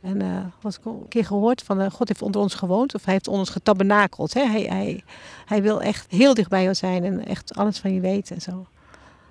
En 0.00 0.22
uh, 0.22 0.38
was 0.60 0.76
ik 0.78 0.84
een 0.84 1.08
keer 1.08 1.24
gehoord 1.24 1.62
van 1.62 1.80
uh, 1.80 1.90
God 1.90 2.08
heeft 2.08 2.22
onder 2.22 2.40
ons 2.40 2.54
gewoond 2.54 2.94
of 2.94 3.04
hij 3.04 3.12
heeft 3.12 3.26
onder 3.26 3.40
ons 3.40 3.50
getabernakeld. 3.50 4.34
Hè? 4.34 4.44
Hij, 4.44 4.62
hij, 4.62 5.02
hij 5.46 5.62
wil 5.62 5.82
echt 5.82 6.06
heel 6.10 6.34
dicht 6.34 6.48
bij 6.48 6.62
jou 6.62 6.74
zijn 6.74 7.04
en 7.04 7.26
echt 7.26 7.54
alles 7.54 7.78
van 7.78 7.94
je 7.94 8.00
weten 8.00 8.34
en 8.34 8.42
zo. 8.42 8.66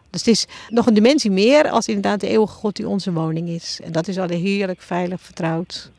Dus 0.09 0.19
het 0.19 0.29
is 0.29 0.45
nog 0.69 0.85
een 0.85 0.93
dimensie 0.93 1.31
meer 1.31 1.69
als 1.69 1.87
inderdaad 1.87 2.19
de 2.19 2.27
eeuwige 2.27 2.53
God 2.53 2.75
die 2.75 2.87
onze 2.87 3.13
woning 3.13 3.49
is. 3.49 3.79
En 3.83 3.91
dat 3.91 4.07
is 4.07 4.17
al 4.17 4.27
heerlijk, 4.27 4.81
veilig, 4.81 5.21
vertrouwd. 5.21 5.91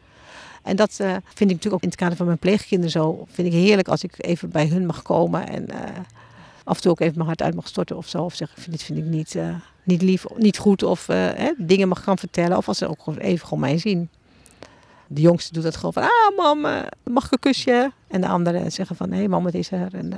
En 0.63 0.77
dat 0.77 0.99
uh, 1.01 1.11
vind 1.11 1.51
ik 1.51 1.57
natuurlijk 1.57 1.75
ook 1.75 1.83
in 1.83 1.89
het 1.89 1.99
kader 1.99 2.17
van 2.17 2.27
mijn 2.27 2.39
pleegkinderen 2.39 2.91
zo. 2.91 3.27
Vind 3.31 3.49
ik 3.49 3.53
heerlijk 3.53 3.89
als 3.89 4.03
ik 4.03 4.15
even 4.17 4.51
bij 4.51 4.67
hun 4.67 4.87
mag 4.87 5.03
komen 5.03 5.49
en 5.49 5.69
af 6.65 6.77
en 6.77 6.83
toe 6.83 6.91
ook 6.91 7.01
even 7.01 7.15
mijn 7.15 7.27
hart 7.27 7.43
uit 7.43 7.55
mag 7.55 7.69
storten 7.69 7.97
of 7.97 8.09
zo. 8.09 8.23
Of 8.23 8.35
zeggen, 8.35 8.71
dit 8.71 8.83
vind 8.83 8.99
ik 8.99 9.05
niet, 9.05 9.37
niet 9.83 10.03
lief, 10.03 10.25
niet 10.37 10.59
goed. 10.59 10.83
Of 10.83 11.07
hè, 11.07 11.51
dingen 11.57 11.89
mag 11.89 12.03
gaan 12.03 12.19
vertellen. 12.19 12.57
Of 12.57 12.69
als 12.69 12.79
ze 12.79 12.89
ook 12.89 13.17
even 13.19 13.47
gewoon 13.47 13.61
mij 13.61 13.79
zien. 13.79 14.09
De 15.07 15.21
jongste 15.21 15.53
doet 15.53 15.63
dat 15.63 15.77
gewoon 15.77 15.93
van, 15.93 16.03
ah 16.03 16.37
mam, 16.37 16.61
mag 17.05 17.25
ik 17.25 17.33
een 17.33 17.39
kusje? 17.39 17.93
En 18.09 18.21
de 18.21 18.29
andere 18.29 18.71
zeggen 18.71 18.97
van, 18.97 19.11
hé 19.11 19.19
hey, 19.19 19.29
mam, 19.29 19.45
het 19.45 19.55
is 19.55 19.71
er. 19.71 19.95
En, 19.95 20.13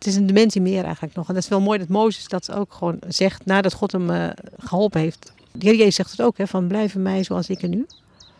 het 0.00 0.08
is 0.08 0.16
een 0.16 0.26
dimensie 0.26 0.60
meer 0.60 0.84
eigenlijk 0.84 1.14
nog. 1.14 1.28
En 1.28 1.34
dat 1.34 1.42
is 1.42 1.48
wel 1.48 1.60
mooi 1.60 1.78
dat 1.78 1.88
Mozes 1.88 2.28
dat 2.28 2.52
ook 2.52 2.72
gewoon 2.72 2.98
zegt 3.08 3.44
nadat 3.44 3.72
God 3.72 3.92
hem 3.92 4.10
uh, 4.10 4.28
geholpen 4.58 5.00
heeft. 5.00 5.32
De 5.52 5.66
Heer 5.66 5.76
Jezus 5.76 5.94
zegt 5.94 6.10
het 6.10 6.22
ook, 6.22 6.38
hè, 6.38 6.46
van 6.46 6.66
blijf 6.66 6.92
bij 6.92 7.02
mij 7.02 7.24
zoals 7.24 7.48
ik 7.48 7.62
en 7.62 7.72
u. 7.72 7.86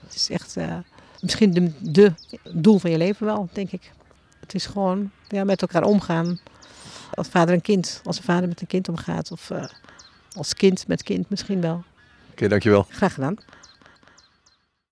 Het 0.04 0.14
is 0.14 0.30
echt 0.30 0.56
uh, 0.56 0.76
misschien 1.20 1.52
de, 1.52 1.72
de, 1.80 2.12
doel 2.52 2.78
van 2.78 2.90
je 2.90 2.96
leven 2.96 3.26
wel, 3.26 3.48
denk 3.52 3.70
ik. 3.72 3.92
Het 4.40 4.54
is 4.54 4.66
gewoon 4.66 5.10
ja, 5.28 5.44
met 5.44 5.62
elkaar 5.62 5.82
omgaan. 5.82 6.40
Als 7.14 7.28
vader 7.28 7.54
en 7.54 7.60
kind, 7.60 8.00
als 8.04 8.16
een 8.16 8.24
vader 8.24 8.48
met 8.48 8.60
een 8.60 8.66
kind 8.66 8.88
omgaat. 8.88 9.32
Of 9.32 9.50
als 10.32 10.54
kind 10.54 10.86
met 10.86 11.02
kind 11.02 11.30
misschien 11.30 11.60
wel. 11.60 11.74
Oké, 11.74 11.84
okay, 12.30 12.48
dankjewel. 12.48 12.86
Graag 12.88 13.14
gedaan. 13.14 13.36